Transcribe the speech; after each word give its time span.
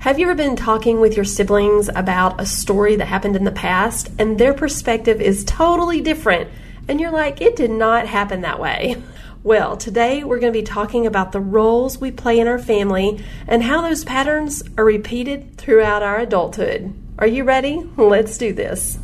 Have 0.00 0.20
you 0.20 0.26
ever 0.26 0.36
been 0.36 0.54
talking 0.54 1.00
with 1.00 1.16
your 1.16 1.24
siblings 1.24 1.88
about 1.88 2.40
a 2.40 2.46
story 2.46 2.94
that 2.94 3.06
happened 3.06 3.34
in 3.34 3.42
the 3.42 3.50
past 3.50 4.08
and 4.16 4.38
their 4.38 4.54
perspective 4.54 5.20
is 5.20 5.42
totally 5.42 6.00
different? 6.00 6.48
And 6.86 7.00
you're 7.00 7.10
like, 7.10 7.40
it 7.40 7.56
did 7.56 7.72
not 7.72 8.06
happen 8.06 8.42
that 8.42 8.60
way. 8.60 9.02
Well, 9.44 9.76
today 9.76 10.24
we're 10.24 10.40
going 10.40 10.52
to 10.52 10.58
be 10.58 10.64
talking 10.64 11.06
about 11.06 11.30
the 11.30 11.40
roles 11.40 12.00
we 12.00 12.10
play 12.10 12.40
in 12.40 12.48
our 12.48 12.58
family 12.58 13.24
and 13.46 13.62
how 13.62 13.80
those 13.80 14.04
patterns 14.04 14.64
are 14.76 14.84
repeated 14.84 15.56
throughout 15.56 16.02
our 16.02 16.18
adulthood. 16.18 16.92
Are 17.20 17.26
you 17.26 17.44
ready? 17.44 17.88
Let's 17.96 18.36
do 18.36 18.52
this. 18.52 18.98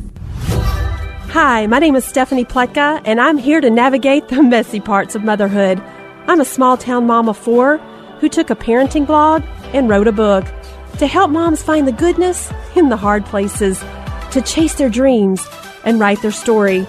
Hi, 1.29 1.67
my 1.67 1.79
name 1.79 1.95
is 1.95 2.03
Stephanie 2.03 2.43
Pletka, 2.43 3.01
and 3.05 3.21
I'm 3.21 3.37
here 3.37 3.61
to 3.61 3.69
navigate 3.69 4.27
the 4.27 4.43
messy 4.43 4.81
parts 4.81 5.15
of 5.15 5.23
motherhood. 5.23 5.81
I'm 6.27 6.41
a 6.41 6.45
small 6.45 6.75
town 6.75 7.07
mom 7.07 7.29
of 7.29 7.37
four 7.37 7.77
who 8.19 8.27
took 8.27 8.49
a 8.49 8.55
parenting 8.55 9.07
blog 9.07 9.41
and 9.73 9.87
wrote 9.87 10.09
a 10.09 10.11
book 10.11 10.45
to 10.97 11.07
help 11.07 11.31
moms 11.31 11.61
find 11.61 11.87
the 11.87 11.91
goodness 11.91 12.51
in 12.75 12.89
the 12.89 12.97
hard 12.97 13.25
places, 13.25 13.79
to 14.31 14.41
chase 14.41 14.75
their 14.75 14.89
dreams 14.89 15.45
and 15.83 15.99
write 15.99 16.21
their 16.21 16.31
story. 16.31 16.85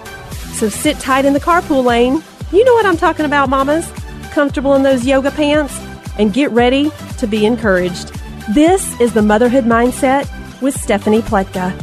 So 0.53 0.69
sit 0.69 0.97
tight 0.99 1.25
in 1.25 1.33
the 1.33 1.39
carpool 1.39 1.83
lane 1.83 2.23
you 2.53 2.63
know 2.63 2.73
what 2.75 2.85
I'm 2.85 2.95
talking 2.95 3.25
about, 3.25 3.49
mamas? 3.49 3.91
Comfortable 4.31 4.73
in 4.75 4.83
those 4.83 5.05
yoga 5.05 5.31
pants? 5.31 5.77
And 6.17 6.33
get 6.33 6.49
ready 6.51 6.91
to 7.17 7.27
be 7.27 7.45
encouraged. 7.45 8.13
This 8.55 8.97
is 9.01 9.13
the 9.13 9.21
Motherhood 9.21 9.65
Mindset 9.65 10.29
with 10.61 10.73
Stephanie 10.79 11.21
Pletka. 11.21 11.73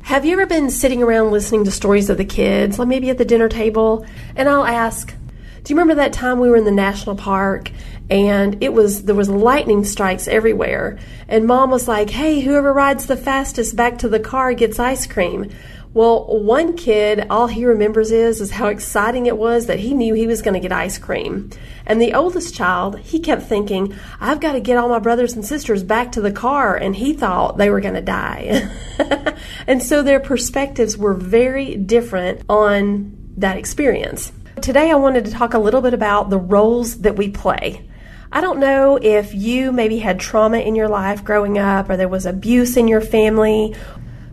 Have 0.00 0.24
you 0.24 0.32
ever 0.32 0.46
been 0.46 0.70
sitting 0.70 1.02
around 1.02 1.32
listening 1.32 1.64
to 1.64 1.70
stories 1.70 2.08
of 2.08 2.16
the 2.16 2.24
kids, 2.24 2.78
like 2.78 2.88
maybe 2.88 3.10
at 3.10 3.18
the 3.18 3.26
dinner 3.26 3.48
table, 3.48 4.06
and 4.34 4.48
I'll 4.48 4.64
ask, 4.64 5.14
do 5.62 5.74
you 5.74 5.78
remember 5.78 5.96
that 5.96 6.14
time 6.14 6.40
we 6.40 6.48
were 6.48 6.56
in 6.56 6.64
the 6.64 6.70
national 6.70 7.16
park 7.16 7.70
and 8.10 8.62
it 8.62 8.72
was 8.72 9.04
there 9.04 9.14
was 9.14 9.28
lightning 9.30 9.84
strikes 9.84 10.26
everywhere 10.28 10.98
and 11.28 11.46
mom 11.46 11.70
was 11.70 11.86
like, 11.86 12.10
"Hey, 12.10 12.40
whoever 12.40 12.72
rides 12.72 13.06
the 13.06 13.16
fastest 13.16 13.76
back 13.76 13.98
to 13.98 14.08
the 14.08 14.20
car 14.20 14.52
gets 14.52 14.78
ice 14.78 15.06
cream." 15.06 15.50
Well, 15.92 16.24
one 16.26 16.76
kid, 16.76 17.26
all 17.30 17.48
he 17.48 17.64
remembers 17.64 18.12
is 18.12 18.40
is 18.40 18.52
how 18.52 18.68
exciting 18.68 19.26
it 19.26 19.36
was 19.36 19.66
that 19.66 19.80
he 19.80 19.92
knew 19.92 20.14
he 20.14 20.28
was 20.28 20.40
going 20.40 20.54
to 20.54 20.60
get 20.60 20.70
ice 20.70 20.98
cream. 20.98 21.50
And 21.84 22.00
the 22.00 22.14
oldest 22.14 22.54
child, 22.54 23.00
he 23.00 23.18
kept 23.18 23.42
thinking, 23.42 23.96
I've 24.20 24.38
got 24.38 24.52
to 24.52 24.60
get 24.60 24.76
all 24.76 24.88
my 24.88 25.00
brothers 25.00 25.32
and 25.32 25.44
sisters 25.44 25.82
back 25.82 26.12
to 26.12 26.20
the 26.20 26.30
car, 26.30 26.76
and 26.76 26.94
he 26.94 27.12
thought 27.12 27.58
they 27.58 27.70
were 27.70 27.80
going 27.80 27.94
to 27.94 28.00
die. 28.00 28.70
and 29.66 29.82
so 29.82 30.00
their 30.00 30.20
perspectives 30.20 30.96
were 30.96 31.14
very 31.14 31.74
different 31.74 32.42
on 32.48 33.16
that 33.38 33.56
experience. 33.56 34.30
Today 34.62 34.92
I 34.92 34.94
wanted 34.94 35.24
to 35.24 35.32
talk 35.32 35.54
a 35.54 35.58
little 35.58 35.80
bit 35.80 35.94
about 35.94 36.30
the 36.30 36.38
roles 36.38 36.98
that 36.98 37.16
we 37.16 37.30
play. 37.30 37.84
I 38.32 38.40
don't 38.40 38.60
know 38.60 38.98
if 39.00 39.34
you 39.34 39.72
maybe 39.72 39.98
had 39.98 40.20
trauma 40.20 40.58
in 40.58 40.74
your 40.74 40.88
life 40.88 41.24
growing 41.24 41.58
up 41.58 41.90
or 41.90 41.96
there 41.96 42.08
was 42.08 42.26
abuse 42.26 42.76
in 42.76 42.86
your 42.86 43.00
family 43.00 43.74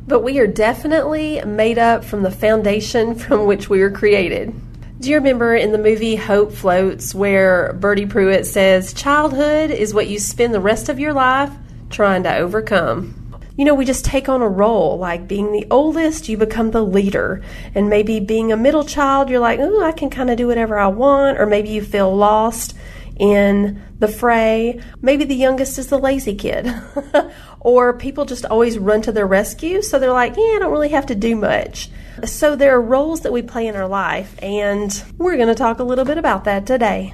but 0.08 0.22
we 0.22 0.40
are 0.40 0.48
definitely 0.48 1.42
made 1.44 1.78
up 1.78 2.04
from 2.04 2.24
the 2.24 2.32
foundation 2.32 3.14
from 3.16 3.46
which 3.46 3.70
we 3.70 3.80
were 3.80 3.92
created. 3.92 4.54
Do 5.00 5.10
you 5.10 5.18
remember 5.18 5.54
in 5.54 5.74
the 5.74 5.78
movie 5.78 6.16
Hope 6.16 6.52
Floats 6.52 7.14
where 7.14 7.78
Birdee 7.80 8.10
Pruitt 8.10 8.48
says, 8.48 8.94
Childhood 8.94 9.70
is 9.70 9.94
what 9.94 10.08
you 10.08 10.18
spend 10.18 10.56
the 10.56 10.60
rest 10.60 10.90
of 10.90 10.98
your 10.98 11.14
life 11.14 11.52
trying 11.92 12.24
to 12.24 12.36
overcome? 12.36 13.14
You 13.58 13.66
know, 13.66 13.76
we 13.76 13.86
just 13.86 14.06
take 14.06 14.30
on 14.30 14.42
a 14.42 14.48
role. 14.48 14.98
Like 14.98 15.28
being 15.28 15.52
the 15.52 15.68
oldest, 15.70 16.30
you 16.30 16.38
become 16.38 16.72
the 16.72 16.84
leader. 16.84 17.44
And 17.76 17.90
maybe 17.90 18.20
being 18.20 18.52
a 18.52 18.58
middle 18.58 18.84
child, 18.84 19.30
you're 19.30 19.40
like, 19.40 19.60
oh, 19.60 19.84
I 19.84 19.92
can 19.92 20.10
kind 20.10 20.32
of 20.32 20.38
do 20.38 20.48
whatever 20.48 20.80
I 20.80 20.88
want. 20.88 21.40
Or 21.40 21.46
maybe 21.46 21.70
you 21.70 21.84
feel 21.84 22.16
lost 22.16 22.76
in 23.20 23.82
the 24.00 24.08
fray. 24.08 24.82
Maybe 25.02 25.24
the 25.24 25.36
youngest 25.36 25.78
is 25.78 25.88
the 25.88 26.00
lazy 26.00 26.36
kid. 26.36 26.72
or 27.60 27.98
people 27.98 28.26
just 28.26 28.46
always 28.46 28.78
run 28.78 29.02
to 29.04 29.12
their 29.12 29.28
rescue. 29.28 29.82
So 29.82 30.00
they're 30.00 30.12
like, 30.12 30.36
yeah, 30.36 30.56
I 30.56 30.58
don't 30.60 30.72
really 30.72 30.90
have 30.90 31.08
to 31.08 31.16
do 31.16 31.36
much. 31.36 31.90
So 32.26 32.56
there 32.56 32.76
are 32.76 32.82
roles 32.82 33.22
that 33.22 33.34
we 33.34 33.42
play 33.42 33.68
in 33.68 33.76
our 33.76 33.88
life, 33.88 34.36
and 34.42 35.04
we're 35.18 35.36
going 35.36 35.50
to 35.50 35.56
talk 35.56 35.80
a 35.80 35.84
little 35.84 36.06
bit 36.06 36.18
about 36.18 36.46
that 36.46 36.66
today. 36.66 37.14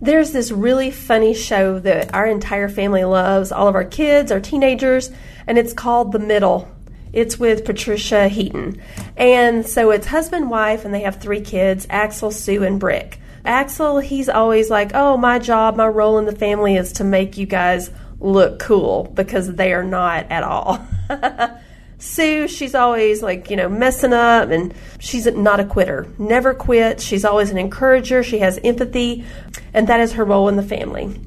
There's 0.00 0.32
this 0.32 0.52
really 0.52 0.90
funny 0.90 1.34
show 1.34 1.78
that 1.80 2.14
our 2.14 2.26
entire 2.26 2.68
family 2.68 3.04
loves, 3.04 3.50
all 3.50 3.66
of 3.66 3.74
our 3.74 3.84
kids, 3.84 4.30
our 4.30 4.40
teenagers, 4.40 5.10
and 5.46 5.58
it's 5.58 5.72
called 5.72 6.12
The 6.12 6.18
Middle. 6.18 6.70
It's 7.12 7.38
with 7.38 7.64
Patricia 7.64 8.28
Heaton. 8.28 8.80
And 9.16 9.66
so 9.66 9.90
it's 9.90 10.06
husband, 10.06 10.50
wife, 10.50 10.84
and 10.84 10.92
they 10.92 11.00
have 11.00 11.20
three 11.20 11.40
kids 11.40 11.86
Axel, 11.88 12.30
Sue, 12.30 12.62
and 12.62 12.78
Brick. 12.78 13.18
Axel, 13.46 13.98
he's 13.98 14.28
always 14.28 14.70
like, 14.70 14.92
oh, 14.94 15.16
my 15.16 15.38
job, 15.38 15.76
my 15.76 15.86
role 15.86 16.18
in 16.18 16.26
the 16.26 16.34
family 16.34 16.76
is 16.76 16.92
to 16.94 17.04
make 17.04 17.36
you 17.36 17.46
guys 17.46 17.90
look 18.20 18.58
cool 18.58 19.10
because 19.14 19.54
they 19.54 19.72
are 19.72 19.84
not 19.84 20.30
at 20.30 20.42
all. 20.42 20.86
Sue, 21.98 22.46
she's 22.46 22.74
always 22.74 23.22
like, 23.22 23.48
you 23.48 23.56
know, 23.56 23.68
messing 23.68 24.12
up 24.12 24.50
and 24.50 24.74
she's 24.98 25.26
not 25.26 25.60
a 25.60 25.64
quitter. 25.64 26.06
Never 26.18 26.52
quits. 26.52 27.02
She's 27.02 27.24
always 27.24 27.50
an 27.50 27.58
encourager. 27.58 28.22
She 28.22 28.38
has 28.40 28.58
empathy, 28.62 29.24
and 29.72 29.86
that 29.86 30.00
is 30.00 30.12
her 30.12 30.24
role 30.24 30.48
in 30.48 30.56
the 30.56 30.62
family. 30.62 31.18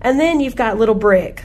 And 0.00 0.20
then 0.20 0.40
you've 0.40 0.56
got 0.56 0.78
little 0.78 0.94
Brick 0.94 1.44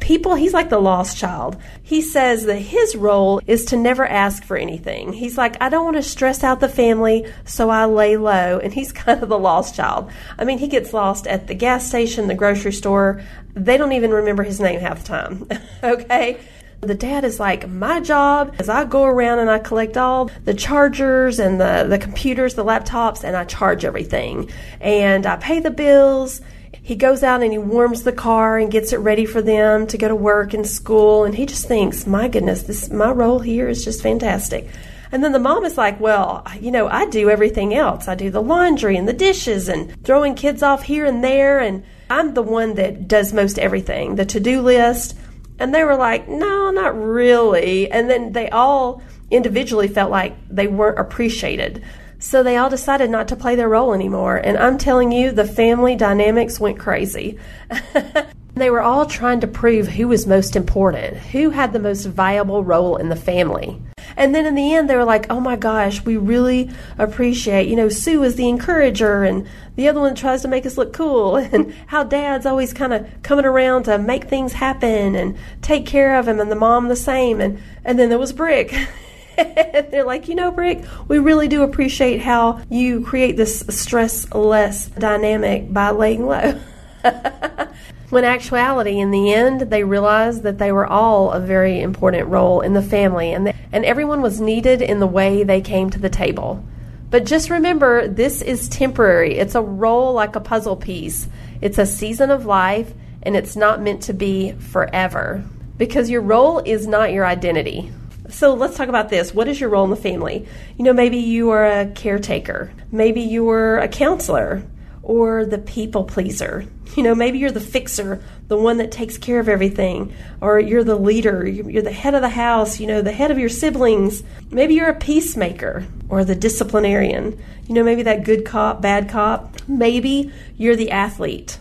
people 0.00 0.34
he's 0.34 0.54
like 0.54 0.70
the 0.70 0.78
lost 0.78 1.16
child. 1.16 1.56
He 1.82 2.00
says 2.00 2.46
that 2.46 2.58
his 2.58 2.96
role 2.96 3.40
is 3.46 3.64
to 3.66 3.76
never 3.76 4.06
ask 4.06 4.42
for 4.42 4.56
anything. 4.56 5.12
He's 5.12 5.38
like 5.38 5.56
i 5.60 5.68
don't 5.68 5.84
want 5.84 5.96
to 5.96 6.02
stress 6.02 6.42
out 6.42 6.60
the 6.60 6.68
family 6.68 7.26
so 7.44 7.70
i 7.70 7.84
lay 7.84 8.16
low. 8.16 8.58
And 8.58 8.72
he's 8.72 8.92
kind 9.04 9.22
of 9.22 9.28
the 9.28 9.38
lost 9.38 9.74
child. 9.74 10.10
I 10.38 10.44
mean 10.44 10.58
he 10.58 10.68
gets 10.68 10.92
lost 10.92 11.26
at 11.26 11.46
the 11.46 11.54
gas 11.54 11.86
station 11.86 12.28
the 12.28 12.34
grocery 12.34 12.72
store. 12.72 13.22
They 13.54 13.76
don't 13.76 13.92
even 13.92 14.10
remember 14.10 14.42
his 14.42 14.60
name 14.60 14.80
half 14.80 15.00
the 15.00 15.08
time 15.08 15.48
okay? 15.82 16.40
The 16.80 16.94
dad 16.94 17.24
is 17.24 17.40
like, 17.40 17.68
my 17.68 18.00
job 18.00 18.54
is 18.60 18.68
I 18.68 18.84
go 18.84 19.02
around 19.02 19.40
and 19.40 19.50
I 19.50 19.58
collect 19.58 19.96
all 19.96 20.30
the 20.44 20.54
chargers 20.54 21.40
and 21.40 21.60
the, 21.60 21.86
the 21.88 21.98
computers, 21.98 22.54
the 22.54 22.64
laptops, 22.64 23.24
and 23.24 23.36
I 23.36 23.44
charge 23.46 23.84
everything. 23.84 24.48
And 24.80 25.26
I 25.26 25.38
pay 25.38 25.58
the 25.58 25.72
bills 25.72 26.40
he 26.82 26.96
goes 26.96 27.22
out 27.22 27.42
and 27.42 27.52
he 27.52 27.58
warms 27.58 28.02
the 28.02 28.12
car 28.12 28.58
and 28.58 28.70
gets 28.70 28.92
it 28.92 28.98
ready 28.98 29.26
for 29.26 29.42
them 29.42 29.86
to 29.88 29.98
go 29.98 30.08
to 30.08 30.16
work 30.16 30.54
and 30.54 30.66
school. 30.66 31.24
And 31.24 31.34
he 31.34 31.46
just 31.46 31.66
thinks 31.66 32.06
my 32.06 32.28
goodness 32.28 32.62
this 32.62 32.90
my 32.90 33.10
role 33.10 33.40
here 33.40 33.68
is 33.68 33.84
just 33.84 34.02
fantastic. 34.02 34.68
And 35.10 35.24
then 35.24 35.32
the 35.32 35.38
mom 35.38 35.64
is 35.64 35.76
like 35.76 36.00
well 36.00 36.46
you 36.60 36.70
know 36.70 36.88
i 36.88 37.06
do 37.06 37.30
everything 37.30 37.74
else. 37.74 38.08
I 38.08 38.14
do 38.14 38.30
the 38.30 38.42
laundry 38.42 38.96
and 38.96 39.08
the 39.08 39.12
dishes 39.12 39.68
and 39.68 40.02
throwing 40.04 40.34
kids 40.34 40.62
off 40.62 40.82
here 40.82 41.04
and 41.04 41.22
there. 41.22 41.58
And 41.58 41.84
i'm 42.10 42.34
the 42.34 42.42
one 42.42 42.74
that 42.74 43.08
does 43.08 43.32
most 43.32 43.58
everything 43.58 44.16
the 44.16 44.24
to-do 44.24 44.60
list. 44.62 45.16
And 45.58 45.74
they 45.74 45.84
were 45.84 45.96
like 45.96 46.28
no 46.28 46.70
not 46.70 46.98
really. 46.98 47.90
And 47.90 48.08
then 48.08 48.32
they 48.32 48.48
all 48.50 49.02
individually 49.30 49.88
felt 49.88 50.10
like 50.10 50.36
they 50.48 50.66
weren't 50.66 50.98
appreciated 50.98 51.84
so 52.18 52.42
they 52.42 52.56
all 52.56 52.70
decided 52.70 53.10
not 53.10 53.28
to 53.28 53.36
play 53.36 53.54
their 53.54 53.68
role 53.68 53.94
anymore. 53.94 54.36
And 54.36 54.56
I'm 54.56 54.78
telling 54.78 55.12
you, 55.12 55.30
the 55.30 55.44
family 55.44 55.94
dynamics 55.94 56.58
went 56.58 56.78
crazy. 56.78 57.38
they 58.54 58.70
were 58.70 58.80
all 58.80 59.06
trying 59.06 59.40
to 59.40 59.46
prove 59.46 59.88
who 59.88 60.08
was 60.08 60.26
most 60.26 60.56
important, 60.56 61.16
who 61.16 61.50
had 61.50 61.72
the 61.72 61.78
most 61.78 62.06
viable 62.06 62.64
role 62.64 62.96
in 62.96 63.08
the 63.08 63.16
family. 63.16 63.80
And 64.16 64.34
then 64.34 64.46
in 64.46 64.56
the 64.56 64.74
end, 64.74 64.90
they 64.90 64.96
were 64.96 65.04
like, 65.04 65.26
oh 65.30 65.38
my 65.38 65.54
gosh, 65.54 66.04
we 66.04 66.16
really 66.16 66.70
appreciate, 66.98 67.68
you 67.68 67.76
know, 67.76 67.88
Sue 67.88 68.24
is 68.24 68.34
the 68.34 68.48
encourager 68.48 69.22
and 69.22 69.46
the 69.76 69.86
other 69.86 70.00
one 70.00 70.16
tries 70.16 70.42
to 70.42 70.48
make 70.48 70.66
us 70.66 70.76
look 70.76 70.92
cool 70.92 71.36
and 71.52 71.72
how 71.86 72.02
dad's 72.02 72.46
always 72.46 72.72
kind 72.72 72.92
of 72.92 73.06
coming 73.22 73.44
around 73.44 73.84
to 73.84 73.96
make 73.96 74.24
things 74.24 74.54
happen 74.54 75.14
and 75.14 75.36
take 75.62 75.86
care 75.86 76.18
of 76.18 76.26
him 76.26 76.40
and 76.40 76.50
the 76.50 76.56
mom 76.56 76.88
the 76.88 76.96
same. 76.96 77.40
And, 77.40 77.60
and 77.84 77.96
then 77.96 78.08
there 78.08 78.18
was 78.18 78.32
Brick. 78.32 78.74
they're 79.90 80.04
like, 80.04 80.28
you 80.28 80.34
know, 80.34 80.50
Brick, 80.50 80.84
we 81.06 81.18
really 81.18 81.46
do 81.46 81.62
appreciate 81.62 82.20
how 82.20 82.60
you 82.68 83.02
create 83.02 83.36
this 83.36 83.60
stress 83.68 84.30
less 84.32 84.88
dynamic 84.88 85.72
by 85.72 85.90
laying 85.90 86.26
low. 86.26 86.58
when 88.10 88.24
actuality, 88.24 88.98
in 88.98 89.12
the 89.12 89.32
end, 89.32 89.60
they 89.62 89.84
realized 89.84 90.42
that 90.42 90.58
they 90.58 90.72
were 90.72 90.86
all 90.86 91.30
a 91.30 91.40
very 91.40 91.80
important 91.80 92.28
role 92.28 92.60
in 92.62 92.72
the 92.72 92.82
family 92.82 93.32
and, 93.32 93.46
the, 93.46 93.54
and 93.70 93.84
everyone 93.84 94.22
was 94.22 94.40
needed 94.40 94.82
in 94.82 94.98
the 94.98 95.06
way 95.06 95.44
they 95.44 95.60
came 95.60 95.88
to 95.90 96.00
the 96.00 96.10
table. 96.10 96.64
But 97.10 97.24
just 97.24 97.48
remember, 97.48 98.08
this 98.08 98.42
is 98.42 98.68
temporary. 98.68 99.38
It's 99.38 99.54
a 99.54 99.62
role 99.62 100.12
like 100.12 100.34
a 100.34 100.40
puzzle 100.40 100.76
piece. 100.76 101.28
It's 101.60 101.78
a 101.78 101.86
season 101.86 102.30
of 102.30 102.44
life, 102.44 102.92
and 103.22 103.36
it's 103.36 103.56
not 103.56 103.80
meant 103.80 104.02
to 104.02 104.12
be 104.12 104.52
forever. 104.52 105.44
Because 105.78 106.10
your 106.10 106.20
role 106.22 106.58
is 106.58 106.86
not 106.86 107.12
your 107.12 107.24
identity. 107.24 107.92
So 108.28 108.54
let's 108.54 108.76
talk 108.76 108.88
about 108.88 109.08
this. 109.08 109.32
What 109.32 109.48
is 109.48 109.60
your 109.60 109.70
role 109.70 109.84
in 109.84 109.90
the 109.90 109.96
family? 109.96 110.46
You 110.76 110.84
know, 110.84 110.92
maybe 110.92 111.18
you 111.18 111.50
are 111.50 111.66
a 111.66 111.86
caretaker, 111.86 112.72
maybe 112.92 113.22
you 113.22 113.48
are 113.50 113.78
a 113.78 113.88
counselor, 113.88 114.62
or 115.02 115.46
the 115.46 115.58
people 115.58 116.04
pleaser. 116.04 116.66
You 116.94 117.02
know, 117.02 117.14
maybe 117.14 117.38
you're 117.38 117.50
the 117.50 117.60
fixer, 117.60 118.22
the 118.48 118.58
one 118.58 118.76
that 118.78 118.92
takes 118.92 119.16
care 119.16 119.40
of 119.40 119.48
everything, 119.48 120.12
or 120.42 120.60
you're 120.60 120.84
the 120.84 120.96
leader, 120.96 121.46
you're 121.46 121.82
the 121.82 121.90
head 121.90 122.14
of 122.14 122.20
the 122.20 122.28
house, 122.28 122.78
you 122.78 122.86
know, 122.86 123.00
the 123.00 123.12
head 123.12 123.30
of 123.30 123.38
your 123.38 123.48
siblings. 123.48 124.22
Maybe 124.50 124.74
you're 124.74 124.90
a 124.90 124.94
peacemaker 124.94 125.86
or 126.10 126.24
the 126.24 126.34
disciplinarian. 126.34 127.42
You 127.66 127.74
know, 127.74 127.84
maybe 127.84 128.02
that 128.02 128.24
good 128.24 128.44
cop, 128.44 128.82
bad 128.82 129.08
cop. 129.08 129.56
Maybe 129.66 130.32
you're 130.56 130.76
the 130.76 130.90
athlete 130.90 131.58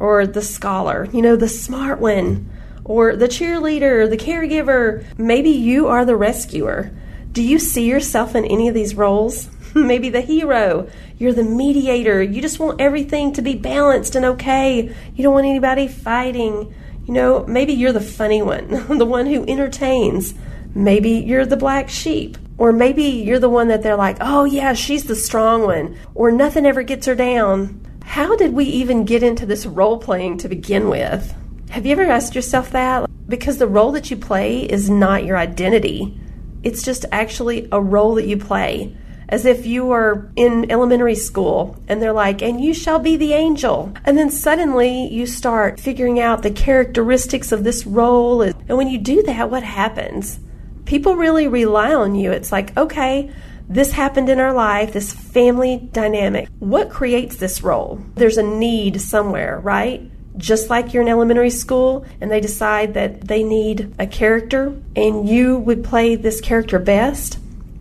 or 0.00 0.26
the 0.26 0.42
scholar, 0.42 1.08
you 1.12 1.22
know, 1.22 1.36
the 1.36 1.48
smart 1.48 2.00
one, 2.00 2.50
or 2.88 3.14
the 3.14 3.28
cheerleader, 3.28 4.10
the 4.10 4.16
caregiver. 4.16 5.04
Maybe 5.16 5.50
you 5.50 5.86
are 5.86 6.04
the 6.04 6.16
rescuer. 6.16 6.90
Do 7.30 7.42
you 7.42 7.58
see 7.58 7.86
yourself 7.86 8.34
in 8.34 8.44
any 8.46 8.66
of 8.66 8.74
these 8.74 8.96
roles? 8.96 9.48
Maybe 9.74 10.08
the 10.08 10.22
hero. 10.22 10.88
You're 11.18 11.34
the 11.34 11.44
mediator. 11.44 12.22
You 12.22 12.40
just 12.40 12.58
want 12.58 12.80
everything 12.80 13.32
to 13.34 13.42
be 13.42 13.54
balanced 13.54 14.16
and 14.16 14.24
okay. 14.24 14.94
You 15.14 15.22
don't 15.22 15.34
want 15.34 15.46
anybody 15.46 15.86
fighting. 15.86 16.74
You 17.06 17.14
know, 17.14 17.46
maybe 17.46 17.72
you're 17.72 17.92
the 17.92 18.00
funny 18.00 18.42
one, 18.42 18.68
the 18.98 19.06
one 19.06 19.26
who 19.26 19.44
entertains. 19.46 20.34
Maybe 20.74 21.10
you're 21.10 21.46
the 21.46 21.56
black 21.56 21.88
sheep. 21.88 22.36
Or 22.58 22.72
maybe 22.72 23.04
you're 23.04 23.38
the 23.38 23.48
one 23.48 23.68
that 23.68 23.82
they're 23.82 23.96
like, 23.96 24.18
oh, 24.20 24.44
yeah, 24.44 24.74
she's 24.74 25.04
the 25.04 25.14
strong 25.14 25.62
one. 25.62 25.96
Or 26.14 26.30
nothing 26.30 26.66
ever 26.66 26.82
gets 26.82 27.06
her 27.06 27.14
down. 27.14 27.80
How 28.04 28.36
did 28.36 28.52
we 28.52 28.64
even 28.64 29.04
get 29.04 29.22
into 29.22 29.46
this 29.46 29.64
role 29.64 29.98
playing 29.98 30.38
to 30.38 30.48
begin 30.48 30.88
with? 30.88 31.34
Have 31.70 31.84
you 31.84 31.92
ever 31.92 32.04
asked 32.04 32.34
yourself 32.34 32.70
that? 32.70 33.10
Because 33.28 33.58
the 33.58 33.66
role 33.66 33.92
that 33.92 34.10
you 34.10 34.16
play 34.16 34.62
is 34.62 34.88
not 34.88 35.24
your 35.24 35.36
identity, 35.36 36.18
it's 36.62 36.82
just 36.82 37.04
actually 37.12 37.68
a 37.70 37.80
role 37.80 38.14
that 38.14 38.26
you 38.26 38.38
play. 38.38 38.96
As 39.28 39.44
if 39.44 39.66
you 39.66 39.84
were 39.84 40.32
in 40.34 40.70
elementary 40.70 41.14
school 41.14 41.76
and 41.86 42.00
they're 42.00 42.14
like, 42.14 42.40
and 42.40 42.58
you 42.58 42.72
shall 42.72 42.98
be 42.98 43.18
the 43.18 43.34
angel. 43.34 43.92
And 44.06 44.16
then 44.16 44.30
suddenly 44.30 45.08
you 45.08 45.26
start 45.26 45.78
figuring 45.78 46.18
out 46.18 46.42
the 46.42 46.50
characteristics 46.50 47.52
of 47.52 47.64
this 47.64 47.84
role. 47.86 48.40
And 48.40 48.54
when 48.68 48.88
you 48.88 48.96
do 48.96 49.22
that, 49.24 49.50
what 49.50 49.62
happens? 49.62 50.40
People 50.86 51.16
really 51.16 51.46
rely 51.46 51.92
on 51.92 52.14
you. 52.14 52.32
It's 52.32 52.50
like, 52.50 52.74
okay, 52.78 53.30
this 53.68 53.92
happened 53.92 54.30
in 54.30 54.40
our 54.40 54.54
life, 54.54 54.94
this 54.94 55.12
family 55.12 55.86
dynamic. 55.92 56.48
What 56.60 56.88
creates 56.88 57.36
this 57.36 57.62
role? 57.62 58.00
There's 58.14 58.38
a 58.38 58.42
need 58.42 59.02
somewhere, 59.02 59.60
right? 59.60 60.10
Just 60.38 60.70
like 60.70 60.94
you're 60.94 61.02
in 61.02 61.08
elementary 61.08 61.50
school 61.50 62.06
and 62.20 62.30
they 62.30 62.40
decide 62.40 62.94
that 62.94 63.28
they 63.28 63.42
need 63.42 63.94
a 63.98 64.06
character 64.06 64.74
and 64.96 65.28
you 65.28 65.58
would 65.58 65.84
play 65.84 66.16
this 66.16 66.40
character 66.40 66.78
best. 66.78 67.38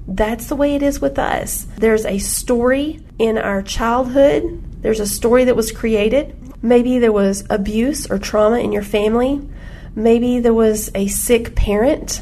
That's 0.07 0.47
the 0.47 0.55
way 0.55 0.75
it 0.75 0.83
is 0.83 0.99
with 0.99 1.17
us. 1.17 1.67
There's 1.77 2.05
a 2.05 2.17
story 2.17 2.99
in 3.19 3.37
our 3.37 3.61
childhood, 3.61 4.63
there's 4.81 4.99
a 4.99 5.07
story 5.07 5.45
that 5.45 5.55
was 5.55 5.71
created. 5.71 6.35
Maybe 6.63 6.99
there 6.99 7.11
was 7.11 7.45
abuse 7.49 8.09
or 8.09 8.17
trauma 8.17 8.59
in 8.59 8.71
your 8.71 8.83
family. 8.83 9.41
Maybe 9.95 10.39
there 10.39 10.53
was 10.53 10.91
a 10.93 11.07
sick 11.07 11.55
parent 11.55 12.21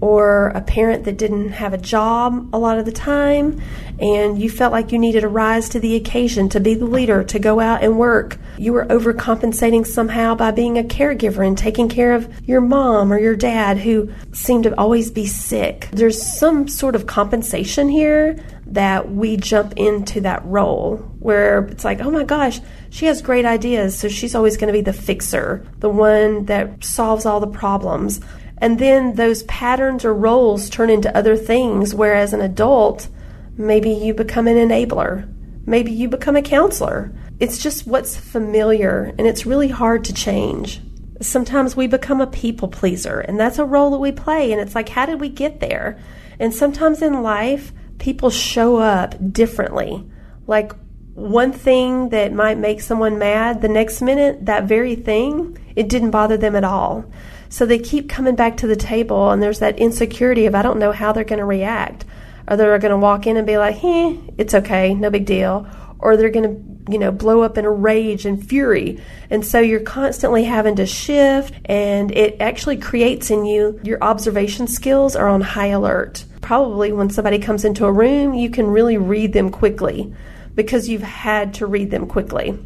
or 0.00 0.48
a 0.48 0.60
parent 0.60 1.04
that 1.04 1.18
didn't 1.18 1.50
have 1.50 1.72
a 1.72 1.78
job 1.78 2.48
a 2.52 2.58
lot 2.58 2.78
of 2.78 2.84
the 2.84 2.92
time 2.92 3.60
and 4.00 4.40
you 4.40 4.48
felt 4.48 4.72
like 4.72 4.92
you 4.92 4.98
needed 4.98 5.22
to 5.22 5.28
rise 5.28 5.68
to 5.70 5.80
the 5.80 5.96
occasion 5.96 6.48
to 6.48 6.60
be 6.60 6.74
the 6.74 6.84
leader 6.84 7.24
to 7.24 7.38
go 7.38 7.58
out 7.58 7.82
and 7.82 7.98
work. 7.98 8.38
You 8.56 8.72
were 8.72 8.86
overcompensating 8.86 9.86
somehow 9.86 10.34
by 10.36 10.52
being 10.52 10.78
a 10.78 10.84
caregiver 10.84 11.44
and 11.44 11.58
taking 11.58 11.88
care 11.88 12.14
of 12.14 12.28
your 12.46 12.60
mom 12.60 13.12
or 13.12 13.18
your 13.18 13.36
dad 13.36 13.78
who 13.78 14.10
seemed 14.32 14.64
to 14.64 14.78
always 14.78 15.10
be 15.10 15.26
sick. 15.26 15.88
There's 15.92 16.20
some 16.20 16.68
sort 16.68 16.94
of 16.94 17.06
compensation 17.06 17.88
here 17.88 18.38
that 18.66 19.10
we 19.10 19.36
jump 19.36 19.72
into 19.76 20.20
that 20.20 20.44
role 20.44 20.98
where 21.18 21.64
it's 21.64 21.84
like 21.84 22.00
oh 22.00 22.10
my 22.10 22.22
gosh 22.22 22.60
she 22.90 23.06
has 23.06 23.22
great 23.22 23.46
ideas 23.46 23.98
so 23.98 24.08
she's 24.08 24.34
always 24.34 24.58
going 24.58 24.66
to 24.66 24.74
be 24.74 24.82
the 24.82 24.92
fixer 24.92 25.66
the 25.78 25.88
one 25.88 26.44
that 26.44 26.84
solves 26.84 27.24
all 27.24 27.40
the 27.40 27.46
problems 27.46 28.20
and 28.60 28.78
then 28.78 29.14
those 29.14 29.42
patterns 29.44 30.04
or 30.04 30.14
roles 30.14 30.68
turn 30.68 30.90
into 30.90 31.16
other 31.16 31.36
things, 31.36 31.94
whereas 31.94 32.32
an 32.32 32.40
adult, 32.40 33.08
maybe 33.56 33.90
you 33.90 34.14
become 34.14 34.46
an 34.46 34.56
enabler. 34.56 35.32
Maybe 35.66 35.92
you 35.92 36.08
become 36.08 36.36
a 36.36 36.42
counselor. 36.42 37.12
It's 37.40 37.62
just 37.62 37.86
what's 37.86 38.16
familiar, 38.16 39.14
and 39.18 39.26
it's 39.26 39.46
really 39.46 39.68
hard 39.68 40.04
to 40.04 40.14
change. 40.14 40.80
Sometimes 41.20 41.76
we 41.76 41.86
become 41.86 42.20
a 42.20 42.26
people 42.26 42.68
pleaser, 42.68 43.20
and 43.20 43.38
that's 43.38 43.58
a 43.58 43.64
role 43.64 43.90
that 43.90 43.98
we 43.98 44.12
play, 44.12 44.50
and 44.50 44.60
it's 44.60 44.74
like, 44.74 44.88
how 44.88 45.06
did 45.06 45.20
we 45.20 45.28
get 45.28 45.60
there? 45.60 45.98
And 46.40 46.54
sometimes 46.54 47.02
in 47.02 47.22
life, 47.22 47.72
people 47.98 48.30
show 48.30 48.76
up 48.76 49.14
differently. 49.32 50.08
Like 50.46 50.72
one 51.14 51.52
thing 51.52 52.10
that 52.10 52.32
might 52.32 52.58
make 52.58 52.80
someone 52.80 53.18
mad, 53.18 53.60
the 53.60 53.68
next 53.68 54.00
minute, 54.00 54.46
that 54.46 54.64
very 54.64 54.94
thing, 54.94 55.58
it 55.74 55.88
didn't 55.88 56.12
bother 56.12 56.36
them 56.36 56.54
at 56.54 56.64
all. 56.64 57.04
So 57.48 57.64
they 57.64 57.78
keep 57.78 58.08
coming 58.08 58.36
back 58.36 58.58
to 58.58 58.66
the 58.66 58.76
table, 58.76 59.30
and 59.30 59.42
there's 59.42 59.60
that 59.60 59.78
insecurity 59.78 60.46
of 60.46 60.54
I 60.54 60.62
don't 60.62 60.78
know 60.78 60.92
how 60.92 61.12
they're 61.12 61.24
going 61.24 61.38
to 61.38 61.44
react. 61.44 62.04
Or 62.46 62.56
they're 62.56 62.78
going 62.78 62.90
to 62.90 62.96
walk 62.96 63.26
in 63.26 63.36
and 63.36 63.46
be 63.46 63.58
like, 63.58 63.76
"Hey, 63.76 64.18
it's 64.38 64.54
okay, 64.54 64.94
no 64.94 65.10
big 65.10 65.26
deal," 65.26 65.66
or 65.98 66.16
they're 66.16 66.30
going 66.30 66.48
to, 66.48 66.92
you 66.92 66.98
know, 66.98 67.10
blow 67.10 67.42
up 67.42 67.58
in 67.58 67.64
a 67.64 67.70
rage 67.70 68.24
and 68.24 68.42
fury. 68.46 69.00
And 69.30 69.44
so 69.44 69.60
you're 69.60 69.80
constantly 69.80 70.44
having 70.44 70.76
to 70.76 70.86
shift, 70.86 71.54
and 71.66 72.10
it 72.12 72.36
actually 72.40 72.78
creates 72.78 73.30
in 73.30 73.44
you 73.44 73.80
your 73.82 74.02
observation 74.02 74.66
skills 74.66 75.14
are 75.14 75.28
on 75.28 75.40
high 75.40 75.66
alert. 75.66 76.24
Probably 76.40 76.92
when 76.92 77.10
somebody 77.10 77.38
comes 77.38 77.64
into 77.64 77.84
a 77.84 77.92
room, 77.92 78.32
you 78.32 78.48
can 78.48 78.66
really 78.66 78.96
read 78.96 79.32
them 79.34 79.50
quickly 79.50 80.14
because 80.54 80.88
you've 80.88 81.02
had 81.02 81.54
to 81.54 81.66
read 81.66 81.90
them 81.90 82.06
quickly. 82.06 82.58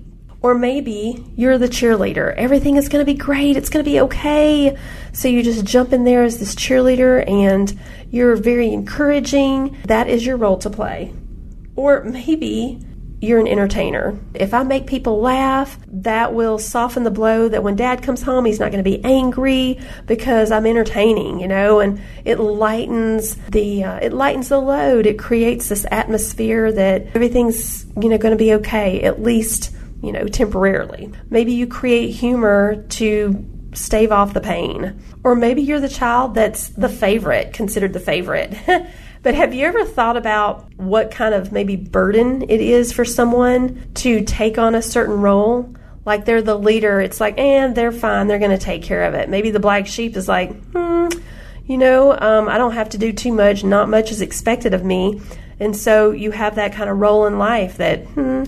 Or 0.42 0.54
maybe 0.56 1.24
you're 1.36 1.56
the 1.56 1.68
cheerleader. 1.68 2.34
Everything 2.34 2.76
is 2.76 2.88
going 2.88 3.04
to 3.04 3.10
be 3.10 3.16
great. 3.16 3.56
It's 3.56 3.68
going 3.68 3.84
to 3.84 3.90
be 3.90 4.00
okay. 4.00 4.76
So 5.12 5.28
you 5.28 5.42
just 5.42 5.64
jump 5.64 5.92
in 5.92 6.04
there 6.04 6.24
as 6.24 6.38
this 6.38 6.56
cheerleader 6.56 7.28
and 7.28 7.78
you're 8.10 8.34
very 8.36 8.72
encouraging. 8.72 9.76
That 9.84 10.08
is 10.08 10.26
your 10.26 10.36
role 10.36 10.58
to 10.58 10.70
play. 10.70 11.12
Or 11.76 12.02
maybe 12.02 12.84
you're 13.22 13.38
an 13.38 13.46
entertainer. 13.46 14.18
If 14.34 14.52
I 14.52 14.64
make 14.64 14.88
people 14.88 15.20
laugh, 15.20 15.78
that 15.86 16.34
will 16.34 16.58
soften 16.58 17.04
the 17.04 17.10
blow 17.12 17.48
that 17.48 17.62
when 17.62 17.76
dad 17.76 18.02
comes 18.02 18.20
home, 18.20 18.44
he's 18.44 18.58
not 18.58 18.72
going 18.72 18.82
to 18.82 18.90
be 18.90 19.02
angry 19.04 19.78
because 20.06 20.50
I'm 20.50 20.66
entertaining, 20.66 21.38
you 21.38 21.46
know, 21.46 21.78
and 21.78 22.00
it 22.24 22.40
lightens 22.40 23.36
the 23.50 23.84
uh, 23.84 24.00
it 24.02 24.12
lightens 24.12 24.48
the 24.48 24.58
load. 24.58 25.06
It 25.06 25.20
creates 25.20 25.68
this 25.68 25.86
atmosphere 25.92 26.72
that 26.72 27.06
everything's, 27.14 27.86
you 28.00 28.08
know, 28.08 28.18
going 28.18 28.36
to 28.36 28.44
be 28.44 28.54
okay 28.54 29.02
at 29.02 29.22
least 29.22 29.70
you 30.02 30.12
know, 30.12 30.26
temporarily. 30.26 31.12
Maybe 31.30 31.52
you 31.52 31.66
create 31.66 32.10
humor 32.10 32.82
to 32.90 33.46
stave 33.74 34.12
off 34.12 34.34
the 34.34 34.40
pain. 34.40 35.00
Or 35.24 35.34
maybe 35.34 35.62
you're 35.62 35.80
the 35.80 35.88
child 35.88 36.34
that's 36.34 36.68
the 36.70 36.88
favorite, 36.88 37.52
considered 37.52 37.92
the 37.92 38.00
favorite. 38.00 38.54
but 39.22 39.34
have 39.34 39.54
you 39.54 39.66
ever 39.66 39.84
thought 39.84 40.16
about 40.16 40.72
what 40.74 41.10
kind 41.10 41.34
of 41.34 41.52
maybe 41.52 41.76
burden 41.76 42.42
it 42.42 42.60
is 42.60 42.92
for 42.92 43.04
someone 43.04 43.90
to 43.94 44.22
take 44.24 44.58
on 44.58 44.74
a 44.74 44.82
certain 44.82 45.20
role? 45.20 45.74
Like 46.04 46.24
they're 46.24 46.42
the 46.42 46.58
leader, 46.58 47.00
it's 47.00 47.20
like, 47.20 47.38
and 47.38 47.72
eh, 47.72 47.74
they're 47.74 47.92
fine, 47.92 48.26
they're 48.26 48.40
going 48.40 48.50
to 48.50 48.58
take 48.58 48.82
care 48.82 49.04
of 49.04 49.14
it. 49.14 49.28
Maybe 49.28 49.52
the 49.52 49.60
black 49.60 49.86
sheep 49.86 50.16
is 50.16 50.26
like, 50.26 50.52
hmm, 50.72 51.08
you 51.64 51.78
know, 51.78 52.18
um, 52.18 52.48
I 52.48 52.58
don't 52.58 52.72
have 52.72 52.88
to 52.90 52.98
do 52.98 53.12
too 53.12 53.32
much, 53.32 53.62
not 53.62 53.88
much 53.88 54.10
is 54.10 54.20
expected 54.20 54.74
of 54.74 54.84
me. 54.84 55.20
And 55.60 55.76
so 55.76 56.10
you 56.10 56.32
have 56.32 56.56
that 56.56 56.72
kind 56.72 56.90
of 56.90 56.98
role 56.98 57.26
in 57.26 57.38
life 57.38 57.76
that, 57.76 58.04
hmm, 58.06 58.44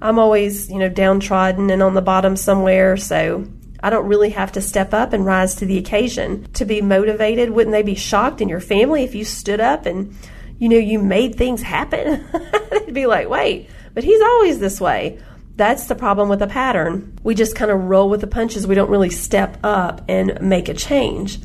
I'm 0.00 0.18
always, 0.18 0.70
you 0.70 0.78
know, 0.78 0.88
downtrodden 0.88 1.70
and 1.70 1.82
on 1.82 1.94
the 1.94 2.02
bottom 2.02 2.36
somewhere, 2.36 2.96
so 2.96 3.46
I 3.80 3.90
don't 3.90 4.06
really 4.06 4.30
have 4.30 4.52
to 4.52 4.60
step 4.60 4.94
up 4.94 5.12
and 5.12 5.24
rise 5.24 5.56
to 5.56 5.66
the 5.66 5.78
occasion 5.78 6.50
to 6.54 6.64
be 6.64 6.80
motivated. 6.80 7.50
Wouldn't 7.50 7.72
they 7.72 7.82
be 7.82 7.94
shocked 7.94 8.40
in 8.40 8.48
your 8.48 8.60
family 8.60 9.04
if 9.04 9.14
you 9.14 9.24
stood 9.24 9.60
up 9.60 9.86
and, 9.86 10.14
you 10.58 10.68
know, 10.68 10.76
you 10.76 10.98
made 10.98 11.34
things 11.34 11.62
happen? 11.62 12.28
They'd 12.70 12.94
be 12.94 13.06
like, 13.06 13.28
wait, 13.28 13.70
but 13.94 14.04
he's 14.04 14.20
always 14.20 14.58
this 14.58 14.80
way. 14.80 15.20
That's 15.56 15.86
the 15.86 15.96
problem 15.96 16.28
with 16.28 16.42
a 16.42 16.46
pattern. 16.46 17.18
We 17.24 17.34
just 17.34 17.56
kind 17.56 17.70
of 17.70 17.84
roll 17.84 18.08
with 18.08 18.20
the 18.20 18.28
punches. 18.28 18.66
We 18.66 18.76
don't 18.76 18.90
really 18.90 19.10
step 19.10 19.58
up 19.64 20.04
and 20.08 20.40
make 20.40 20.68
a 20.68 20.74
change. 20.74 21.40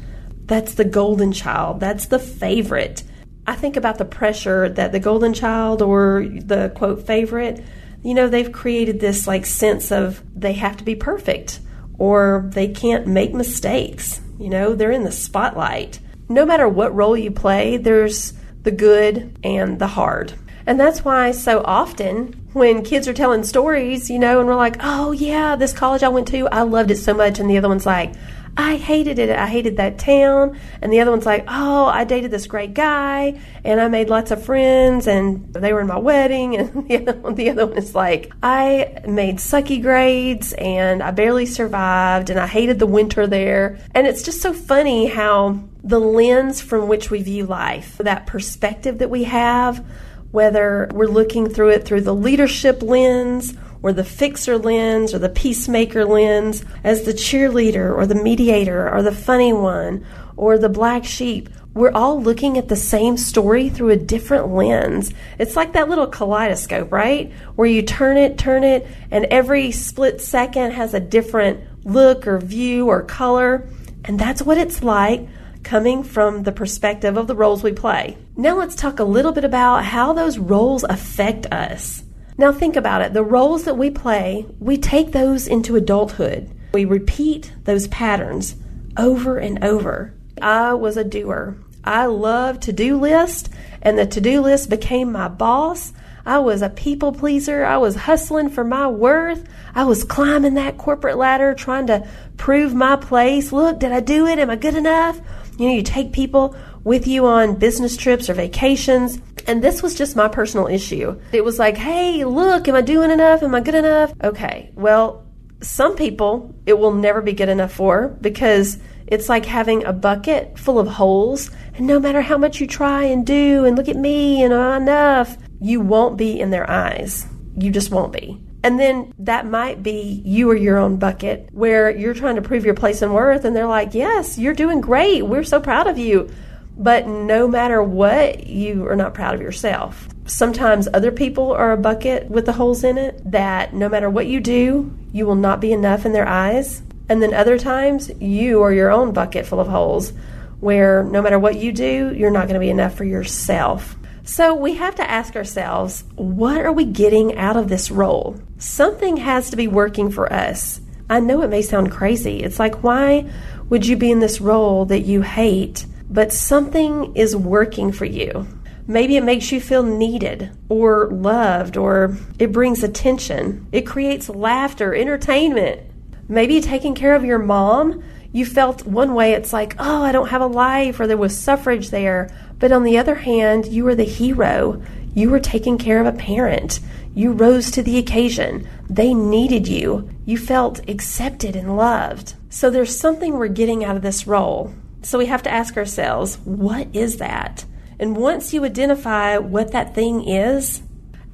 That's 0.45 0.75
the 0.75 0.85
golden 0.85 1.31
child. 1.31 1.79
That's 1.79 2.07
the 2.07 2.19
favorite. 2.19 3.03
I 3.47 3.55
think 3.55 3.75
about 3.75 3.97
the 3.97 4.05
pressure 4.05 4.69
that 4.69 4.91
the 4.91 4.99
golden 4.99 5.33
child 5.33 5.81
or 5.81 6.27
the 6.29 6.71
quote 6.75 7.05
favorite 7.05 7.63
you 8.03 8.13
know, 8.13 8.27
they've 8.27 8.51
created 8.51 8.99
this 8.99 9.27
like 9.27 9.45
sense 9.45 9.91
of 9.91 10.21
they 10.35 10.53
have 10.53 10.77
to 10.77 10.83
be 10.83 10.95
perfect 10.95 11.59
or 11.97 12.49
they 12.53 12.67
can't 12.67 13.07
make 13.07 13.33
mistakes. 13.33 14.21
You 14.37 14.49
know, 14.49 14.73
they're 14.75 14.91
in 14.91 15.03
the 15.03 15.11
spotlight. 15.11 15.99
No 16.29 16.45
matter 16.45 16.67
what 16.67 16.95
role 16.95 17.15
you 17.15 17.31
play, 17.31 17.77
there's 17.77 18.33
the 18.63 18.71
good 18.71 19.37
and 19.43 19.79
the 19.79 19.87
hard. 19.87 20.33
And 20.65 20.79
that's 20.79 21.03
why 21.03 21.31
so 21.31 21.61
often 21.63 22.33
when 22.53 22.83
kids 22.83 23.07
are 23.07 23.13
telling 23.13 23.43
stories, 23.43 24.09
you 24.09 24.19
know, 24.19 24.39
and 24.39 24.47
we're 24.47 24.55
like, 24.55 24.77
oh, 24.79 25.11
yeah, 25.11 25.55
this 25.55 25.73
college 25.73 26.03
I 26.03 26.09
went 26.09 26.27
to, 26.29 26.47
I 26.47 26.61
loved 26.61 26.91
it 26.91 26.97
so 26.97 27.13
much. 27.13 27.39
And 27.39 27.49
the 27.49 27.57
other 27.57 27.67
one's 27.67 27.85
like, 27.85 28.13
I 28.55 28.75
hated 28.77 29.17
it. 29.17 29.29
I 29.31 29.47
hated 29.47 29.77
that 29.77 29.97
town. 29.97 30.59
And 30.81 30.93
the 30.93 30.99
other 30.99 31.09
one's 31.09 31.25
like, 31.25 31.45
oh, 31.47 31.85
I 31.85 32.03
dated 32.03 32.29
this 32.29 32.45
great 32.45 32.73
guy 32.73 33.39
and 33.63 33.81
I 33.81 33.87
made 33.87 34.09
lots 34.09 34.29
of 34.29 34.45
friends 34.45 35.07
and 35.07 35.51
they 35.53 35.73
were 35.73 35.81
in 35.81 35.87
my 35.87 35.97
wedding. 35.97 36.43
And 36.53 36.87
the 36.87 36.97
other 36.97 37.13
one, 37.19 37.35
the 37.35 37.49
other 37.49 37.65
one 37.65 37.77
is 37.77 37.95
like, 37.95 38.31
I 38.43 39.01
made 39.07 39.37
sucky 39.37 39.81
grades 39.81 40.53
and 40.53 41.01
I 41.01 41.11
barely 41.11 41.45
survived 41.45 42.29
and 42.29 42.39
I 42.39 42.47
hated 42.47 42.79
the 42.79 42.85
winter 42.85 43.25
there. 43.25 43.79
And 43.95 44.05
it's 44.05 44.23
just 44.23 44.41
so 44.41 44.53
funny 44.53 45.07
how 45.07 45.59
the 45.83 45.99
lens 45.99 46.61
from 46.61 46.87
which 46.87 47.09
we 47.09 47.23
view 47.23 47.45
life, 47.45 47.97
that 47.97 48.27
perspective 48.27 48.99
that 48.99 49.09
we 49.09 49.23
have, 49.25 49.83
whether 50.31 50.89
we're 50.93 51.07
looking 51.07 51.49
through 51.49 51.69
it 51.69 51.85
through 51.85 52.01
the 52.01 52.15
leadership 52.15 52.81
lens 52.81 53.55
or 53.83 53.93
the 53.93 54.03
fixer 54.03 54.57
lens 54.57 55.13
or 55.13 55.19
the 55.19 55.29
peacemaker 55.29 56.05
lens, 56.05 56.65
as 56.83 57.03
the 57.03 57.13
cheerleader 57.13 57.95
or 57.95 58.07
the 58.07 58.15
mediator 58.15 58.91
or 58.91 59.03
the 59.03 59.11
funny 59.11 59.53
one 59.53 60.03
or 60.35 60.57
the 60.57 60.69
black 60.69 61.05
sheep. 61.05 61.49
We're 61.75 61.91
all 61.91 62.21
looking 62.21 62.57
at 62.57 62.67
the 62.67 62.75
same 62.75 63.17
story 63.17 63.69
through 63.69 63.89
a 63.89 63.97
different 63.97 64.53
lens. 64.53 65.11
It's 65.39 65.55
like 65.55 65.73
that 65.73 65.89
little 65.89 66.07
kaleidoscope, 66.07 66.91
right? 66.91 67.31
Where 67.55 67.67
you 67.67 67.81
turn 67.81 68.17
it, 68.17 68.37
turn 68.37 68.63
it, 68.63 68.87
and 69.09 69.25
every 69.25 69.71
split 69.71 70.21
second 70.21 70.71
has 70.71 70.93
a 70.93 70.99
different 70.99 71.61
look 71.83 72.27
or 72.27 72.39
view 72.39 72.87
or 72.87 73.01
color. 73.01 73.67
And 74.05 74.19
that's 74.19 74.41
what 74.41 74.57
it's 74.57 74.83
like 74.83 75.27
coming 75.63 76.03
from 76.03 76.43
the 76.43 76.51
perspective 76.51 77.17
of 77.17 77.25
the 77.25 77.35
roles 77.35 77.63
we 77.63 77.71
play. 77.71 78.17
Now 78.37 78.57
let's 78.57 78.75
talk 78.75 78.99
a 78.99 79.03
little 79.03 79.31
bit 79.31 79.45
about 79.45 79.83
how 79.83 80.13
those 80.13 80.37
roles 80.37 80.83
affect 80.83 81.51
us. 81.51 82.03
Now 82.37 82.51
think 82.51 82.75
about 82.75 83.01
it. 83.01 83.13
The 83.13 83.23
roles 83.23 83.65
that 83.65 83.77
we 83.77 83.89
play, 83.89 84.45
we 84.59 84.77
take 84.77 85.11
those 85.11 85.47
into 85.47 85.75
adulthood. 85.75 86.49
We 86.73 86.85
repeat 86.85 87.53
those 87.65 87.87
patterns 87.87 88.55
over 88.97 89.37
and 89.37 89.63
over. 89.63 90.13
I 90.41 90.73
was 90.73 90.97
a 90.97 91.03
doer. 91.03 91.57
I 91.83 92.05
loved 92.05 92.63
to 92.63 92.73
do 92.73 92.97
list, 92.97 93.49
and 93.81 93.97
the 93.97 94.05
to 94.07 94.21
do 94.21 94.41
list 94.41 94.69
became 94.69 95.11
my 95.11 95.27
boss. 95.27 95.93
I 96.25 96.39
was 96.39 96.61
a 96.61 96.69
people 96.69 97.11
pleaser. 97.11 97.65
I 97.65 97.77
was 97.77 97.95
hustling 97.95 98.49
for 98.49 98.63
my 98.63 98.87
worth. 98.87 99.47
I 99.75 99.83
was 99.83 100.05
climbing 100.05 100.53
that 100.53 100.77
corporate 100.77 101.17
ladder 101.17 101.53
trying 101.53 101.87
to 101.87 102.07
prove 102.37 102.73
my 102.73 102.95
place. 102.95 103.51
Look, 103.51 103.79
did 103.79 103.91
I 103.91 103.99
do 103.99 104.25
it? 104.27 104.39
Am 104.39 104.49
I 104.49 104.55
good 104.55 104.75
enough? 104.75 105.19
You 105.59 105.67
know, 105.67 105.75
you 105.75 105.83
take 105.83 106.13
people 106.13 106.55
with 106.83 107.07
you 107.07 107.25
on 107.25 107.55
business 107.55 107.97
trips 107.97 108.29
or 108.29 108.33
vacations. 108.33 109.19
And 109.47 109.63
this 109.63 109.83
was 109.83 109.95
just 109.95 110.15
my 110.15 110.27
personal 110.27 110.67
issue. 110.67 111.19
It 111.31 111.43
was 111.43 111.59
like, 111.59 111.77
hey, 111.77 112.23
look, 112.23 112.67
am 112.67 112.75
I 112.75 112.81
doing 112.81 113.11
enough? 113.11 113.43
Am 113.43 113.55
I 113.55 113.61
good 113.61 113.75
enough? 113.75 114.13
Okay, 114.23 114.71
well, 114.75 115.25
some 115.61 115.95
people 115.95 116.53
it 116.65 116.77
will 116.77 116.93
never 116.93 117.21
be 117.21 117.33
good 117.33 117.49
enough 117.49 117.73
for 117.73 118.09
because 118.21 118.77
it's 119.07 119.29
like 119.29 119.45
having 119.45 119.83
a 119.85 119.93
bucket 119.93 120.57
full 120.57 120.79
of 120.79 120.87
holes. 120.87 121.51
And 121.75 121.87
no 121.87 121.99
matter 121.99 122.21
how 122.21 122.37
much 122.37 122.61
you 122.61 122.67
try 122.67 123.03
and 123.03 123.25
do 123.25 123.65
and 123.65 123.77
look 123.77 123.89
at 123.89 123.95
me 123.95 124.43
and 124.43 124.53
I'm 124.53 124.83
enough, 124.83 125.37
you 125.59 125.81
won't 125.81 126.17
be 126.17 126.39
in 126.39 126.51
their 126.51 126.69
eyes. 126.69 127.25
You 127.55 127.71
just 127.71 127.91
won't 127.91 128.13
be. 128.13 128.41
And 128.63 128.79
then 128.79 129.13
that 129.19 129.45
might 129.45 129.83
be 129.83 130.21
you 130.23 130.49
or 130.49 130.55
your 130.55 130.77
own 130.77 130.95
bucket 130.95 131.49
where 131.51 131.89
you're 131.89 132.13
trying 132.13 132.35
to 132.35 132.41
prove 132.41 132.63
your 132.63 132.73
place 132.73 133.01
and 133.01 133.13
worth, 133.13 133.43
and 133.43 133.53
they're 133.53 133.67
like, 133.67 133.93
Yes, 133.93 134.37
you're 134.37 134.53
doing 134.53 134.79
great. 134.79 135.23
We're 135.23 135.43
so 135.43 135.59
proud 135.59 135.87
of 135.87 135.97
you. 135.97 136.29
But 136.77 137.07
no 137.07 137.47
matter 137.47 137.83
what, 137.83 138.47
you 138.47 138.87
are 138.87 138.95
not 138.95 139.13
proud 139.13 139.35
of 139.35 139.41
yourself. 139.41 140.07
Sometimes 140.25 140.87
other 140.93 141.11
people 141.11 141.51
are 141.51 141.71
a 141.71 141.77
bucket 141.77 142.29
with 142.29 142.45
the 142.45 142.53
holes 142.53 142.83
in 142.83 142.97
it 142.97 143.19
that 143.29 143.73
no 143.73 143.89
matter 143.89 144.09
what 144.09 144.27
you 144.27 144.39
do, 144.39 144.91
you 145.11 145.25
will 145.25 145.35
not 145.35 145.61
be 145.61 145.71
enough 145.71 146.05
in 146.05 146.13
their 146.13 146.27
eyes. 146.27 146.81
And 147.09 147.21
then 147.21 147.33
other 147.33 147.59
times, 147.59 148.09
you 148.19 148.61
are 148.63 148.73
your 148.73 148.91
own 148.91 149.11
bucket 149.11 149.45
full 149.45 149.59
of 149.59 149.67
holes 149.67 150.13
where 150.61 151.03
no 151.03 151.21
matter 151.21 151.37
what 151.37 151.57
you 151.57 151.73
do, 151.73 152.13
you're 152.15 152.31
not 152.31 152.47
going 152.47 152.53
to 152.53 152.59
be 152.59 152.69
enough 152.69 152.95
for 152.95 153.03
yourself. 153.03 153.97
So 154.23 154.55
we 154.55 154.75
have 154.75 154.95
to 154.95 155.09
ask 155.09 155.35
ourselves, 155.35 156.05
what 156.15 156.61
are 156.61 156.71
we 156.71 156.85
getting 156.85 157.35
out 157.35 157.57
of 157.57 157.67
this 157.67 157.91
role? 157.91 158.39
Something 158.57 159.17
has 159.17 159.49
to 159.49 159.57
be 159.57 159.67
working 159.67 160.09
for 160.09 160.31
us. 160.31 160.79
I 161.09 161.19
know 161.19 161.41
it 161.41 161.49
may 161.49 161.61
sound 161.61 161.91
crazy. 161.91 162.41
It's 162.41 162.59
like, 162.59 162.81
why 162.81 163.29
would 163.67 163.85
you 163.85 163.97
be 163.97 164.09
in 164.09 164.21
this 164.21 164.39
role 164.39 164.85
that 164.85 165.01
you 165.01 165.21
hate, 165.21 165.85
but 166.13 166.31
something 166.31 167.15
is 167.15 167.35
working 167.35 167.91
for 167.91 168.05
you? 168.05 168.47
Maybe 168.85 169.17
it 169.17 169.23
makes 169.23 169.51
you 169.51 169.59
feel 169.59 169.83
needed 169.83 170.51
or 170.69 171.09
loved, 171.09 171.75
or 171.75 172.15
it 172.37 172.51
brings 172.51 172.83
attention. 172.83 173.67
It 173.71 173.87
creates 173.87 174.29
laughter, 174.29 174.93
entertainment. 174.93 175.81
Maybe 176.29 176.61
taking 176.61 176.93
care 176.93 177.15
of 177.15 177.25
your 177.25 177.39
mom, 177.39 178.03
you 178.31 178.45
felt 178.45 178.85
one 178.85 179.13
way, 179.13 179.33
it's 179.33 179.53
like, 179.53 179.75
oh, 179.79 180.03
I 180.03 180.11
don't 180.11 180.29
have 180.29 180.41
a 180.41 180.47
life, 180.47 180.99
or 180.99 181.07
there 181.07 181.17
was 181.17 181.37
suffrage 181.37 181.89
there. 181.89 182.29
But 182.59 182.71
on 182.71 182.83
the 182.83 182.97
other 182.97 183.15
hand, 183.15 183.67
you 183.67 183.83
were 183.83 183.95
the 183.95 184.03
hero. 184.03 184.81
You 185.13 185.29
were 185.29 185.39
taking 185.39 185.77
care 185.77 185.99
of 186.01 186.07
a 186.07 186.17
parent. 186.17 186.79
You 187.13 187.31
rose 187.31 187.69
to 187.71 187.83
the 187.83 187.99
occasion. 187.99 188.67
They 188.89 189.13
needed 189.13 189.67
you. 189.67 190.09
You 190.25 190.37
felt 190.37 190.87
accepted 190.89 191.55
and 191.55 191.77
loved. 191.77 192.33
So 192.49 192.69
there's 192.69 192.99
something 192.99 193.33
we're 193.33 193.47
getting 193.49 193.83
out 193.83 193.95
of 193.95 194.01
this 194.01 194.25
role. 194.25 194.73
So 195.03 195.17
we 195.17 195.27
have 195.27 195.43
to 195.43 195.51
ask 195.51 195.77
ourselves, 195.77 196.37
what 196.45 196.87
is 196.93 197.17
that? 197.17 197.65
And 197.99 198.17
once 198.17 198.53
you 198.53 198.65
identify 198.65 199.37
what 199.37 199.71
that 199.71 199.93
thing 199.93 200.27
is, 200.27 200.81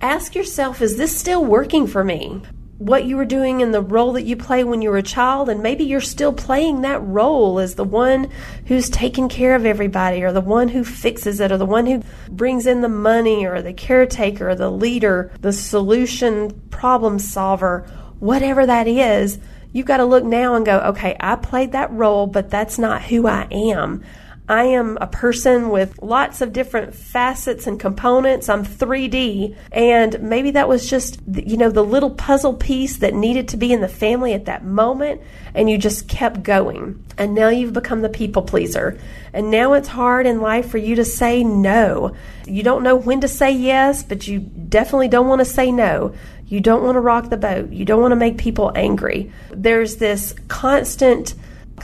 ask 0.01 0.35
yourself, 0.35 0.81
is 0.81 0.97
this 0.97 1.17
still 1.17 1.43
working 1.45 1.87
for 1.87 2.03
me? 2.03 2.41
what 2.79 3.03
you 3.03 3.17
were 3.17 3.25
doing 3.25 3.59
in 3.59 3.71
the 3.71 3.81
role 3.81 4.13
that 4.13 4.23
you 4.23 4.37
play 4.37 4.63
when 4.63 4.81
you 4.81 4.89
were 4.89 4.97
a 4.97 5.03
child, 5.03 5.49
and 5.49 5.61
maybe 5.61 5.83
you're 5.83 5.99
still 5.99 6.31
playing 6.31 6.81
that 6.81 7.05
role 7.05 7.59
as 7.59 7.75
the 7.75 7.83
one 7.83 8.31
who's 8.67 8.89
taking 8.89 9.27
care 9.27 9.53
of 9.53 9.65
everybody, 9.65 10.23
or 10.23 10.31
the 10.31 10.39
one 10.39 10.69
who 10.69 10.85
fixes 10.85 11.41
it, 11.41 11.51
or 11.51 11.57
the 11.57 11.65
one 11.65 11.85
who 11.85 12.01
brings 12.29 12.65
in 12.65 12.79
the 12.79 12.87
money, 12.87 13.45
or 13.45 13.61
the 13.61 13.73
caretaker, 13.73 14.49
or 14.49 14.55
the 14.55 14.71
leader, 14.71 15.29
the 15.41 15.51
solution 15.51 16.51
problem 16.69 17.19
solver, 17.19 17.85
whatever 18.19 18.65
that 18.65 18.87
is. 18.87 19.39
You've 19.71 19.85
got 19.85 19.97
to 19.97 20.05
look 20.05 20.23
now 20.23 20.55
and 20.55 20.65
go, 20.65 20.79
okay, 20.79 21.15
I 21.19 21.35
played 21.35 21.71
that 21.73 21.91
role, 21.91 22.25
but 22.27 22.49
that's 22.49 22.77
not 22.79 23.03
who 23.03 23.27
I 23.27 23.47
am. 23.51 24.03
I 24.49 24.63
am 24.63 24.97
a 24.99 25.05
person 25.05 25.69
with 25.69 26.01
lots 26.01 26.41
of 26.41 26.53
different 26.53 26.95
facets 26.95 27.67
and 27.67 27.79
components. 27.79 28.49
I'm 28.49 28.65
3D. 28.65 29.55
And 29.71 30.19
maybe 30.23 30.49
that 30.51 30.67
was 30.67 30.89
just, 30.89 31.21
you 31.31 31.55
know, 31.55 31.69
the 31.69 31.83
little 31.83 32.09
puzzle 32.09 32.55
piece 32.55 32.97
that 32.97 33.13
needed 33.13 33.49
to 33.49 33.57
be 33.57 33.71
in 33.71 33.81
the 33.81 33.87
family 33.87 34.33
at 34.33 34.45
that 34.45 34.65
moment. 34.65 35.21
And 35.53 35.69
you 35.69 35.77
just 35.77 36.09
kept 36.09 36.41
going. 36.41 37.05
And 37.15 37.35
now 37.35 37.49
you've 37.49 37.73
become 37.73 38.01
the 38.01 38.09
people 38.09 38.41
pleaser. 38.41 38.99
And 39.33 39.51
now 39.51 39.73
it's 39.73 39.87
hard 39.87 40.25
in 40.25 40.41
life 40.41 40.67
for 40.67 40.79
you 40.79 40.95
to 40.95 41.05
say 41.05 41.43
no. 41.43 42.15
You 42.47 42.63
don't 42.63 42.81
know 42.81 42.95
when 42.95 43.21
to 43.21 43.27
say 43.27 43.51
yes, 43.51 44.01
but 44.01 44.27
you 44.27 44.39
definitely 44.39 45.09
don't 45.09 45.27
want 45.27 45.41
to 45.41 45.45
say 45.45 45.71
no. 45.71 46.15
You 46.47 46.59
don't 46.59 46.81
want 46.81 46.95
to 46.95 47.01
rock 47.01 47.29
the 47.29 47.37
boat. 47.37 47.71
You 47.71 47.85
don't 47.85 48.01
want 48.01 48.13
to 48.13 48.15
make 48.15 48.39
people 48.39 48.71
angry. 48.73 49.31
There's 49.51 49.97
this 49.97 50.33
constant, 50.47 51.35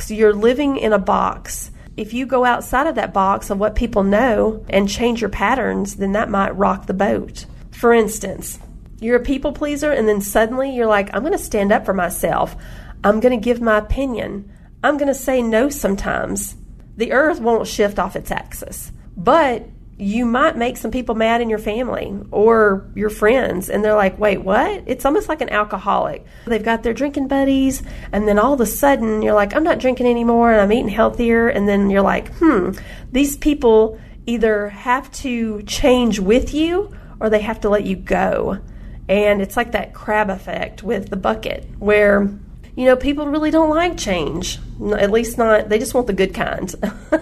you're 0.07 0.34
living 0.34 0.77
in 0.77 0.93
a 0.93 0.98
box 0.98 1.69
if 1.97 2.13
you 2.13 2.25
go 2.25 2.43
outside 2.43 2.87
of 2.87 2.95
that 2.95 3.13
box 3.13 3.49
of 3.49 3.57
what 3.57 3.75
people 3.75 4.03
know 4.03 4.65
and 4.69 4.89
change 4.89 5.21
your 5.21 5.29
patterns, 5.29 5.95
then 5.95 6.11
that 6.11 6.29
might 6.29 6.55
rock 6.55 6.87
the 6.87 6.93
boat. 6.93 7.45
For 7.71 7.93
instance, 7.93 8.59
you're 8.99 9.17
a 9.17 9.23
people 9.23 9.53
pleaser, 9.53 9.91
and 9.91 10.07
then 10.07 10.21
suddenly 10.21 10.75
you're 10.75 10.87
like, 10.87 11.09
I'm 11.13 11.21
going 11.21 11.31
to 11.31 11.37
stand 11.37 11.71
up 11.71 11.85
for 11.85 11.93
myself. 11.93 12.55
I'm 13.03 13.19
going 13.19 13.37
to 13.37 13.43
give 13.43 13.61
my 13.61 13.77
opinion. 13.77 14.51
I'm 14.83 14.97
going 14.97 15.07
to 15.07 15.13
say 15.13 15.41
no 15.41 15.69
sometimes. 15.69 16.55
The 16.97 17.11
earth 17.11 17.39
won't 17.39 17.67
shift 17.67 17.99
off 17.99 18.15
its 18.15 18.31
axis, 18.31 18.91
but 19.15 19.67
you 19.97 20.25
might 20.25 20.57
make 20.57 20.75
some 20.75 20.91
people 20.91 21.15
mad 21.15 21.39
in 21.39 21.49
your 21.49 21.59
family 21.59 22.13
or 22.31 22.85
your 22.95 23.09
friends 23.09 23.69
and 23.69 23.83
they're 23.83 23.95
like 23.95 24.19
wait 24.19 24.39
what 24.39 24.83
it's 24.85 25.05
almost 25.05 25.29
like 25.29 25.39
an 25.39 25.49
alcoholic 25.49 26.25
they've 26.47 26.63
got 26.63 26.83
their 26.83 26.93
drinking 26.93 27.27
buddies 27.29 27.81
and 28.11 28.27
then 28.27 28.37
all 28.37 28.53
of 28.53 28.59
a 28.59 28.65
sudden 28.65 29.21
you're 29.21 29.33
like 29.33 29.55
i'm 29.55 29.63
not 29.63 29.79
drinking 29.79 30.05
anymore 30.05 30.51
and 30.51 30.59
i'm 30.59 30.71
eating 30.71 30.89
healthier 30.89 31.47
and 31.47 31.67
then 31.67 31.89
you're 31.89 32.01
like 32.01 32.29
hmm 32.35 32.71
these 33.13 33.37
people 33.37 33.97
either 34.25 34.69
have 34.69 35.09
to 35.11 35.61
change 35.63 36.19
with 36.19 36.53
you 36.53 36.93
or 37.21 37.29
they 37.29 37.41
have 37.41 37.61
to 37.61 37.69
let 37.69 37.85
you 37.85 37.95
go 37.95 38.59
and 39.07 39.41
it's 39.41 39.55
like 39.55 39.71
that 39.71 39.93
crab 39.93 40.29
effect 40.29 40.83
with 40.83 41.09
the 41.09 41.15
bucket 41.15 41.65
where 41.79 42.29
you 42.75 42.85
know, 42.85 42.95
people 42.95 43.27
really 43.27 43.51
don't 43.51 43.69
like 43.69 43.97
change. 43.97 44.59
At 44.97 45.09
least 45.09 45.37
not, 45.37 45.69
they 45.69 45.79
just 45.79 45.93
want 45.93 46.07
the 46.07 46.13
good 46.13 46.33
kind. 46.33 46.73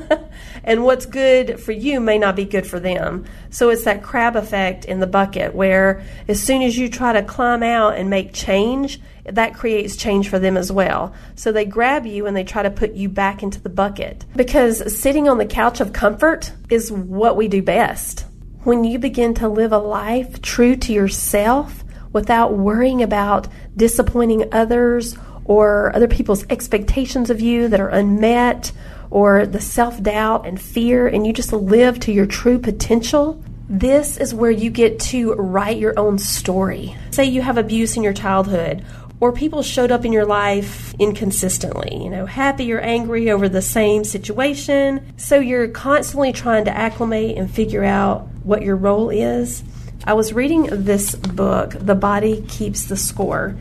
and 0.63 0.84
what's 0.84 1.05
good 1.05 1.60
for 1.60 1.72
you 1.72 2.00
may 2.00 2.17
not 2.17 2.36
be 2.36 2.46
good 2.46 2.65
for 2.65 2.79
them. 2.79 3.25
So 3.50 3.70
it's 3.70 3.84
that 3.84 4.03
crab 4.03 4.36
effect 4.36 4.86
in 4.86 5.00
the 5.00 5.08
bucket 5.08 5.53
where 5.53 6.03
as 6.27 6.41
soon 6.41 6.62
as 6.62 6.77
you 6.77 6.89
try 6.89 7.13
to 7.13 7.24
climb 7.24 7.63
out 7.63 7.96
and 7.96 8.10
make 8.10 8.34
change, 8.34 9.00
that 9.25 9.53
creates 9.53 9.96
change 9.96 10.29
for 10.29 10.39
them 10.39 10.58
as 10.58 10.72
well. 10.72 11.13
So 11.36 11.51
they 11.51 11.65
grab 11.65 12.05
you 12.05 12.25
and 12.25 12.36
they 12.36 12.43
try 12.43 12.63
to 12.63 12.72
put 12.72 12.93
you 12.93 13.10
back 13.10 13.43
into 13.43 13.62
the 13.62 13.70
bucket. 13.70 14.25
Because 14.36 14.98
sitting 14.98 15.29
on 15.29 15.38
the 15.38 15.46
couch 15.46 15.79
of 15.79 15.93
comfort 15.93 16.51
is 16.70 16.91
what 16.91 17.38
we 17.38 17.48
do 17.48 17.62
best. 17.62 18.25
When 18.63 18.84
you 18.84 19.00
begin 19.00 19.34
to 19.36 19.50
live 19.50 19.74
a 19.74 19.77
life 19.77 20.41
true 20.41 20.75
to 20.77 20.93
yourself 20.93 21.84
without 22.13 22.53
worrying 22.53 23.01
about 23.01 23.48
disappointing 23.75 24.53
others 24.53 25.17
or 25.46 25.93
other 25.96 26.08
people's 26.08 26.46
expectations 26.50 27.29
of 27.29 27.41
you 27.41 27.67
that 27.67 27.82
are 27.82 27.89
unmet 27.89 28.72
or 29.13 29.46
the 29.46 29.62
self 29.62 30.01
doubt 30.01 30.48
and 30.48 30.60
fear, 30.60 31.05
and 31.05 31.27
you 31.27 31.32
just 31.32 31.53
live 31.53 32.00
to 32.00 32.12
your 32.12 32.25
true 32.25 32.58
potential, 32.58 33.39
this 33.70 34.17
is 34.17 34.34
where 34.34 34.50
you 34.50 34.72
get 34.72 35.00
to 35.00 35.34
write 35.36 35.77
your 35.77 35.93
own 36.00 36.17
story. 36.17 36.96
Say 37.12 37.25
you 37.25 37.43
have 37.43 37.60
abuse 37.60 37.96
in 37.96 38.01
your 38.01 38.13
childhood, 38.13 38.84
or 39.20 39.32
people 39.32 39.62
showed 39.62 39.91
up 39.91 40.03
in 40.03 40.13
your 40.13 40.25
life 40.25 40.96
inconsistently, 40.96 41.96
you 42.03 42.10
know, 42.10 42.25
happy 42.25 42.74
or 42.74 42.79
angry 42.79 43.29
over 43.29 43.48
the 43.48 43.62
same 43.62 44.03
situation. 44.03 45.13
So 45.15 45.39
you're 45.39 45.67
constantly 45.67 46.34
trying 46.34 46.65
to 46.65 46.75
acclimate 46.75 47.38
and 47.38 47.51
figure 47.51 47.84
out 47.84 48.27
what 48.41 48.63
your 48.63 48.75
role 48.75 49.12
is. 49.12 49.63
I 50.05 50.13
was 50.13 50.34
reading 50.34 50.70
this 50.72 51.13
book, 51.13 51.75
The 51.79 51.93
Body 51.93 52.43
Keeps 52.48 52.86
the 52.86 52.98
Score, 52.98 53.55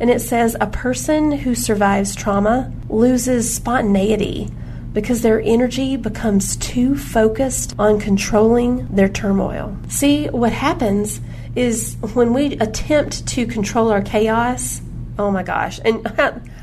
and 0.00 0.10
it 0.10 0.20
says 0.20 0.54
a 0.60 0.66
person 0.66 1.32
who 1.32 1.54
survives 1.54 2.14
trauma 2.14 2.70
loses 2.90 3.54
spontaneity 3.54 4.50
because 4.98 5.22
their 5.22 5.40
energy 5.40 5.96
becomes 5.96 6.56
too 6.56 6.98
focused 6.98 7.72
on 7.78 8.00
controlling 8.00 8.84
their 8.88 9.08
turmoil. 9.08 9.76
See, 9.86 10.26
what 10.26 10.50
happens 10.50 11.20
is 11.54 11.96
when 12.14 12.34
we 12.34 12.54
attempt 12.54 13.24
to 13.28 13.46
control 13.46 13.92
our 13.92 14.02
chaos, 14.02 14.82
oh 15.16 15.30
my 15.30 15.44
gosh, 15.44 15.78
and 15.84 16.04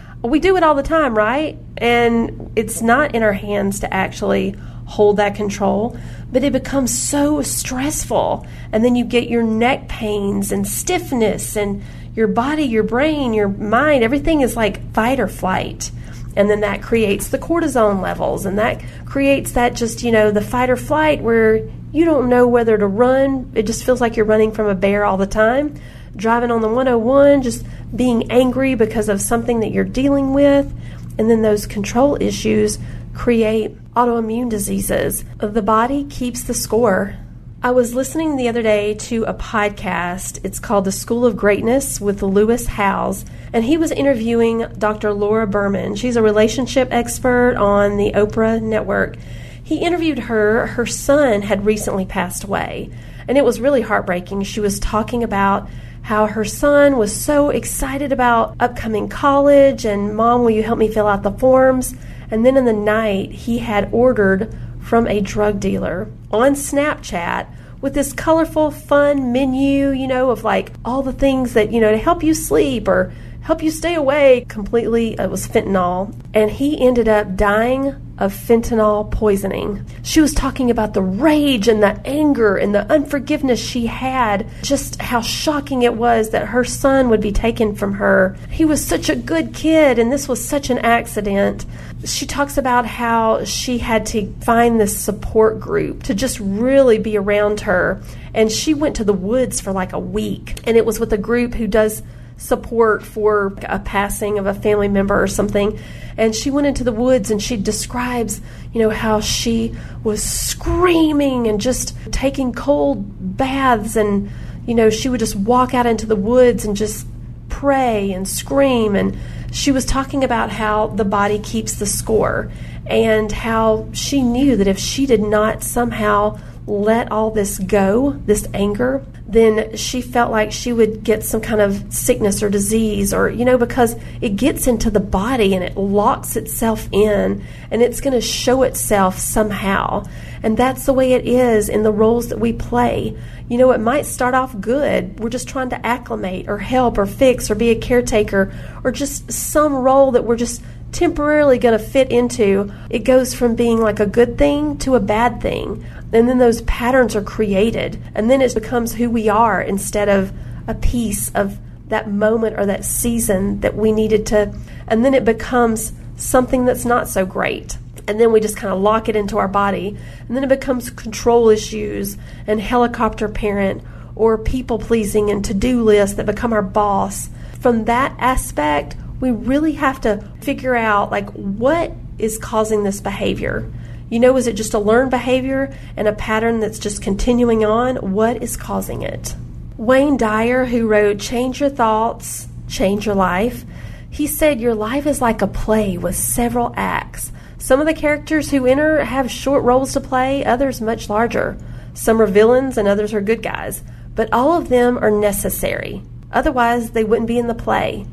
we 0.21 0.41
do 0.41 0.57
it 0.57 0.63
all 0.63 0.75
the 0.75 0.83
time, 0.83 1.17
right? 1.17 1.57
And 1.77 2.51
it's 2.57 2.81
not 2.81 3.15
in 3.15 3.23
our 3.23 3.31
hands 3.31 3.79
to 3.79 3.93
actually 3.93 4.53
hold 4.85 5.15
that 5.15 5.35
control, 5.35 5.97
but 6.29 6.43
it 6.43 6.51
becomes 6.51 6.93
so 6.93 7.41
stressful. 7.41 8.45
And 8.73 8.83
then 8.83 8.97
you 8.97 9.05
get 9.05 9.29
your 9.29 9.43
neck 9.43 9.87
pains 9.87 10.51
and 10.51 10.67
stiffness, 10.67 11.55
and 11.55 11.81
your 12.17 12.27
body, 12.27 12.63
your 12.63 12.83
brain, 12.83 13.33
your 13.33 13.47
mind, 13.47 14.03
everything 14.03 14.41
is 14.41 14.57
like 14.57 14.91
fight 14.91 15.21
or 15.21 15.29
flight. 15.29 15.89
And 16.35 16.49
then 16.49 16.59
that 16.61 16.81
creates 16.81 17.29
the 17.29 17.39
cortisone 17.39 18.01
levels, 18.01 18.45
and 18.45 18.59
that 18.59 18.81
creates 19.05 19.53
that 19.53 19.73
just, 19.73 20.03
you 20.03 20.11
know, 20.11 20.31
the 20.31 20.41
fight 20.41 20.69
or 20.69 20.75
flight 20.75 21.21
where 21.21 21.61
you 21.93 22.03
don't 22.03 22.27
know 22.27 22.45
whether 22.45 22.77
to 22.77 22.87
run. 22.87 23.51
It 23.55 23.63
just 23.63 23.85
feels 23.85 24.01
like 24.01 24.17
you're 24.17 24.25
running 24.25 24.51
from 24.51 24.67
a 24.67 24.75
bear 24.75 25.05
all 25.05 25.17
the 25.17 25.25
time. 25.25 25.79
Driving 26.15 26.51
on 26.51 26.61
the 26.61 26.67
101, 26.67 27.41
just 27.41 27.65
being 27.95 28.31
angry 28.31 28.75
because 28.75 29.09
of 29.09 29.21
something 29.21 29.61
that 29.61 29.71
you're 29.71 29.83
dealing 29.85 30.33
with. 30.33 30.73
And 31.17 31.29
then 31.29 31.41
those 31.41 31.65
control 31.65 32.17
issues 32.21 32.79
create 33.13 33.71
autoimmune 33.93 34.49
diseases. 34.49 35.23
The 35.37 35.61
body 35.61 36.03
keeps 36.05 36.43
the 36.43 36.53
score. 36.53 37.15
I 37.63 37.71
was 37.71 37.95
listening 37.95 38.35
the 38.35 38.49
other 38.49 38.61
day 38.61 38.93
to 38.93 39.23
a 39.23 39.33
podcast. 39.33 40.39
It's 40.43 40.59
called 40.59 40.85
The 40.85 40.91
School 40.91 41.25
of 41.25 41.37
Greatness 41.37 41.99
with 41.99 42.21
Lewis 42.21 42.67
Howes, 42.67 43.25
and 43.53 43.63
he 43.63 43.77
was 43.77 43.91
interviewing 43.91 44.67
Dr. 44.77 45.13
Laura 45.13 45.47
Berman. 45.47 45.95
She's 45.95 46.15
a 46.15 46.21
relationship 46.21 46.89
expert 46.91 47.55
on 47.55 47.97
the 47.97 48.11
Oprah 48.11 48.61
network. 48.61 49.15
He 49.63 49.79
interviewed 49.79 50.19
her. 50.19 50.67
Her 50.67 50.85
son 50.85 51.41
had 51.41 51.65
recently 51.65 52.05
passed 52.05 52.43
away, 52.43 52.91
and 53.27 53.35
it 53.35 53.45
was 53.45 53.59
really 53.59 53.81
heartbreaking. 53.81 54.43
She 54.43 54.59
was 54.59 54.79
talking 54.79 55.23
about 55.23 55.67
how 56.03 56.27
her 56.27 56.45
son 56.45 56.97
was 56.97 57.15
so 57.15 57.49
excited 57.49 58.11
about 58.11 58.55
upcoming 58.59 59.09
college 59.09 59.85
and, 59.85 60.15
Mom, 60.15 60.41
will 60.41 60.51
you 60.51 60.61
help 60.61 60.77
me 60.77 60.87
fill 60.87 61.07
out 61.07 61.23
the 61.23 61.31
forms? 61.31 61.95
And 62.29 62.45
then 62.45 62.57
in 62.57 62.65
the 62.65 62.73
night, 62.73 63.31
he 63.31 63.57
had 63.57 63.89
ordered 63.91 64.55
from 64.85 65.07
a 65.07 65.19
drug 65.19 65.59
dealer 65.59 66.07
on 66.31 66.53
Snapchat 66.53 67.47
with 67.81 67.95
this 67.95 68.13
colorful, 68.13 68.69
fun 68.69 69.31
menu, 69.31 69.89
you 69.89 70.07
know, 70.07 70.29
of 70.29 70.43
like 70.43 70.71
all 70.85 71.01
the 71.01 71.11
things 71.11 71.53
that, 71.53 71.71
you 71.71 71.81
know, 71.81 71.89
to 71.89 71.97
help 71.97 72.21
you 72.21 72.35
sleep 72.35 72.87
or 72.87 73.11
help 73.45 73.61
you 73.61 73.69
stay 73.69 73.93
away 73.93 74.43
Completely, 74.49 75.17
uh, 75.17 75.25
it 75.25 75.29
was 75.31 75.47
fentanyl. 75.47 76.13
And 76.33 76.49
he 76.49 76.81
ended 76.81 77.07
up 77.07 77.35
dying 77.35 77.95
of 78.17 78.33
fentanyl 78.33 79.11
poisoning. 79.11 79.85
She 80.01 80.21
was 80.21 80.33
talking 80.33 80.71
about 80.71 80.93
the 80.93 81.01
rage 81.01 81.67
and 81.67 81.83
the 81.83 81.99
anger 82.05 82.55
and 82.55 82.73
the 82.73 82.89
unforgiveness 82.91 83.59
she 83.59 83.85
had, 83.87 84.47
just 84.61 85.01
how 85.01 85.21
shocking 85.21 85.81
it 85.81 85.95
was 85.95 86.29
that 86.29 86.47
her 86.47 86.63
son 86.63 87.09
would 87.09 87.21
be 87.21 87.31
taken 87.31 87.75
from 87.75 87.93
her. 87.95 88.37
He 88.49 88.65
was 88.65 88.83
such 88.83 89.09
a 89.09 89.15
good 89.15 89.53
kid, 89.53 89.99
and 89.99 90.11
this 90.11 90.27
was 90.27 90.43
such 90.43 90.69
an 90.69 90.77
accident. 90.79 91.65
She 92.05 92.25
talks 92.25 92.57
about 92.57 92.85
how 92.85 93.43
she 93.43 93.79
had 93.79 94.05
to 94.07 94.33
find 94.41 94.79
this 94.79 94.97
support 94.97 95.59
group 95.59 96.03
to 96.03 96.13
just 96.13 96.39
really 96.39 96.97
be 96.97 97.17
around 97.17 97.61
her. 97.61 98.01
And 98.33 98.51
she 98.51 98.73
went 98.73 98.95
to 98.97 99.03
the 99.03 99.13
woods 99.13 99.59
for 99.59 99.71
like 99.71 99.91
a 99.91 99.99
week, 99.99 100.61
and 100.65 100.77
it 100.77 100.85
was 100.85 100.99
with 100.99 101.11
a 101.11 101.17
group 101.17 101.53
who 101.53 101.67
does 101.67 102.01
support 102.37 103.03
for 103.03 103.53
a 103.63 103.79
passing 103.79 104.37
of 104.37 104.45
a 104.45 104.53
family 104.53 104.87
member 104.87 105.21
or 105.21 105.27
something. 105.27 105.79
And 106.17 106.35
she 106.35 106.49
went 106.49 106.67
into 106.67 106.83
the 106.83 106.91
woods 106.91 107.31
and 107.31 107.41
she 107.41 107.57
describes, 107.57 108.41
you 108.73 108.81
know, 108.81 108.89
how 108.89 109.19
she 109.19 109.75
was 110.03 110.23
screaming 110.23 111.47
and 111.47 111.59
just 111.59 111.95
taking 112.11 112.53
cold 112.53 113.37
baths. 113.37 113.95
And, 113.95 114.29
you 114.65 114.75
know, 114.75 114.89
she 114.89 115.09
would 115.09 115.19
just 115.19 115.35
walk 115.35 115.73
out 115.73 115.85
into 115.85 116.05
the 116.05 116.15
woods 116.15 116.65
and 116.65 116.75
just 116.75 117.05
pray 117.49 118.11
and 118.11 118.27
scream. 118.27 118.95
And 118.95 119.17
she 119.51 119.71
was 119.71 119.85
talking 119.85 120.23
about 120.23 120.49
how 120.49 120.87
the 120.87 121.05
body 121.05 121.39
keeps 121.39 121.75
the 121.75 121.85
score 121.85 122.51
and 122.85 123.31
how 123.31 123.89
she 123.93 124.21
knew 124.21 124.55
that 124.57 124.67
if 124.67 124.77
she 124.77 125.05
did 125.05 125.21
not 125.21 125.63
somehow 125.63 126.39
let 126.67 127.11
all 127.11 127.29
this 127.31 127.59
go, 127.59 128.11
this 128.25 128.47
anger, 128.53 129.05
then 129.27 129.75
she 129.75 130.01
felt 130.01 130.31
like 130.31 130.51
she 130.51 130.73
would 130.73 131.03
get 131.03 131.23
some 131.23 131.41
kind 131.41 131.61
of 131.61 131.93
sickness 131.93 132.41
or 132.41 132.49
disease, 132.49 133.13
or, 133.13 133.29
you 133.29 133.45
know, 133.45 133.57
because 133.57 133.95
it 134.21 134.35
gets 134.35 134.67
into 134.67 134.89
the 134.89 134.99
body 134.99 135.53
and 135.53 135.63
it 135.63 135.77
locks 135.77 136.35
itself 136.35 136.87
in 136.91 137.43
and 137.69 137.81
it's 137.81 138.01
going 138.01 138.13
to 138.13 138.21
show 138.21 138.63
itself 138.63 139.17
somehow. 139.17 140.03
And 140.41 140.57
that's 140.57 140.85
the 140.85 140.93
way 140.93 141.13
it 141.13 141.27
is 141.27 141.69
in 141.69 141.83
the 141.83 141.91
roles 141.91 142.29
that 142.29 142.39
we 142.39 142.53
play. 142.53 143.17
You 143.47 143.57
know, 143.57 143.71
it 143.71 143.79
might 143.79 144.05
start 144.05 144.33
off 144.33 144.59
good. 144.59 145.19
We're 145.19 145.29
just 145.29 145.47
trying 145.47 145.69
to 145.69 145.85
acclimate 145.85 146.47
or 146.47 146.57
help 146.57 146.97
or 146.97 147.05
fix 147.05 147.49
or 147.49 147.55
be 147.55 147.69
a 147.69 147.75
caretaker 147.75 148.53
or 148.83 148.91
just 148.91 149.31
some 149.31 149.73
role 149.73 150.11
that 150.11 150.23
we're 150.23 150.35
just 150.35 150.63
temporarily 150.95 151.57
going 151.57 151.77
to 151.77 151.83
fit 151.83 152.09
into, 152.09 152.71
it 152.89 152.99
goes 152.99 153.33
from 153.33 153.53
being 153.53 153.81
like 153.81 153.99
a 153.99 154.05
good 154.05 154.37
thing 154.37 154.77
to 154.79 154.95
a 154.95 154.99
bad 154.99 155.41
thing. 155.41 155.85
And 156.13 156.29
then 156.29 156.37
those 156.37 156.61
patterns 156.61 157.15
are 157.15 157.21
created. 157.21 158.01
And 158.15 158.29
then 158.29 158.41
it 158.41 158.53
becomes 158.55 158.93
who 158.93 159.09
we 159.09 159.27
are 159.27 159.61
instead 159.61 160.07
of 160.07 160.31
a 160.67 160.73
piece 160.73 161.29
of 161.31 161.59
that 161.89 162.09
moment 162.09 162.57
or 162.57 162.65
that 162.65 162.85
season 162.85 163.59
that 163.59 163.75
we 163.75 163.91
needed 163.91 164.25
to. 164.27 164.57
And 164.87 165.03
then 165.03 165.13
it 165.13 165.25
becomes 165.25 165.91
something 166.15 166.63
that's 166.63 166.85
not 166.85 167.09
so 167.09 167.25
great. 167.25 167.77
And 168.07 168.19
then 168.19 168.31
we 168.31 168.39
just 168.39 168.55
kind 168.55 168.73
of 168.73 168.79
lock 168.79 169.09
it 169.09 169.17
into 169.17 169.37
our 169.37 169.49
body. 169.49 169.97
And 170.27 170.37
then 170.37 170.45
it 170.45 170.49
becomes 170.49 170.89
control 170.89 171.49
issues 171.49 172.17
and 172.47 172.61
helicopter 172.61 173.27
parent 173.27 173.83
or 174.15 174.37
people 174.37 174.79
pleasing 174.79 175.29
and 175.29 175.43
to 175.43 175.53
do 175.53 175.83
lists 175.83 176.15
that 176.15 176.25
become 176.25 176.53
our 176.53 176.61
boss. 176.61 177.29
From 177.59 177.85
that 177.85 178.15
aspect, 178.17 178.95
we 179.19 179.31
really 179.31 179.73
have 179.73 180.01
to 180.01 180.17
figure 180.41 180.75
out 180.75 181.11
like 181.11 181.29
what 181.31 181.91
is 182.17 182.37
causing 182.37 182.83
this 182.83 183.01
behavior. 183.01 183.71
You 184.09 184.19
know, 184.19 184.37
is 184.37 184.47
it 184.47 184.53
just 184.53 184.73
a 184.73 184.79
learned 184.79 185.11
behavior 185.11 185.75
and 185.97 186.07
a 186.07 186.13
pattern 186.13 186.59
that's 186.59 186.79
just 186.79 187.01
continuing 187.01 187.65
on? 187.65 188.13
What 188.13 188.43
is 188.43 188.55
causing 188.55 189.01
it? 189.01 189.35
Wayne 189.77 190.17
Dyer, 190.17 190.65
who 190.65 190.87
wrote 190.87 191.19
Change 191.19 191.59
Your 191.59 191.69
Thoughts, 191.69 192.47
Change 192.67 193.05
Your 193.05 193.15
Life, 193.15 193.65
he 194.09 194.27
said, 194.27 194.61
Your 194.61 194.75
life 194.75 195.07
is 195.07 195.21
like 195.21 195.41
a 195.41 195.47
play 195.47 195.97
with 195.97 196.15
several 196.15 196.73
acts. 196.77 197.31
Some 197.57 197.81
of 197.81 197.87
the 197.87 197.93
characters 197.93 198.51
who 198.51 198.65
enter 198.65 199.03
have 199.03 199.29
short 199.31 199.63
roles 199.63 199.93
to 199.93 199.99
play, 199.99 200.45
others 200.45 200.79
much 200.79 201.09
larger. 201.09 201.57
Some 201.93 202.21
are 202.21 202.27
villains 202.27 202.77
and 202.77 202.87
others 202.87 203.13
are 203.13 203.21
good 203.21 203.41
guys, 203.41 203.83
but 204.13 204.31
all 204.31 204.53
of 204.53 204.69
them 204.69 204.97
are 204.99 205.11
necessary. 205.11 206.03
Otherwise, 206.31 206.91
they 206.91 207.03
wouldn't 207.03 207.27
be 207.27 207.39
in 207.39 207.47
the 207.47 207.55
play 207.55 208.05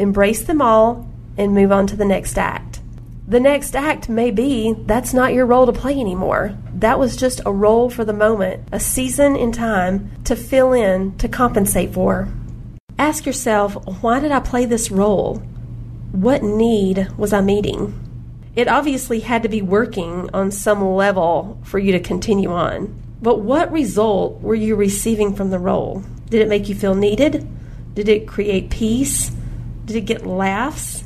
embrace 0.00 0.42
them 0.42 0.60
all, 0.60 1.06
and 1.36 1.54
move 1.54 1.70
on 1.70 1.86
to 1.86 1.96
the 1.96 2.04
next 2.04 2.36
act. 2.38 2.80
The 3.28 3.38
next 3.38 3.76
act 3.76 4.08
may 4.08 4.32
be 4.32 4.74
that's 4.86 5.14
not 5.14 5.32
your 5.32 5.46
role 5.46 5.66
to 5.66 5.72
play 5.72 5.92
anymore. 6.00 6.58
That 6.74 6.98
was 6.98 7.16
just 7.16 7.40
a 7.46 7.52
role 7.52 7.88
for 7.88 8.04
the 8.04 8.12
moment, 8.12 8.66
a 8.72 8.80
season 8.80 9.36
in 9.36 9.52
time 9.52 10.10
to 10.24 10.34
fill 10.34 10.72
in, 10.72 11.16
to 11.18 11.28
compensate 11.28 11.94
for. 11.94 12.28
Ask 12.98 13.26
yourself, 13.26 13.74
why 14.02 14.18
did 14.18 14.32
I 14.32 14.40
play 14.40 14.64
this 14.64 14.90
role? 14.90 15.36
What 16.10 16.42
need 16.42 17.08
was 17.16 17.32
I 17.32 17.40
meeting? 17.40 17.94
It 18.56 18.66
obviously 18.66 19.20
had 19.20 19.44
to 19.44 19.48
be 19.48 19.62
working 19.62 20.28
on 20.34 20.50
some 20.50 20.84
level 20.84 21.60
for 21.62 21.78
you 21.78 21.92
to 21.92 22.00
continue 22.00 22.50
on. 22.50 23.00
But 23.22 23.40
what 23.40 23.70
result 23.70 24.40
were 24.40 24.56
you 24.56 24.74
receiving 24.74 25.36
from 25.36 25.50
the 25.50 25.58
role? 25.60 26.02
Did 26.30 26.42
it 26.42 26.48
make 26.48 26.68
you 26.68 26.74
feel 26.74 26.96
needed? 26.96 27.46
Did 27.94 28.08
it 28.08 28.26
create 28.26 28.70
peace? 28.70 29.30
Did 29.90 29.96
it 29.96 30.06
get 30.06 30.24
laughs? 30.24 31.02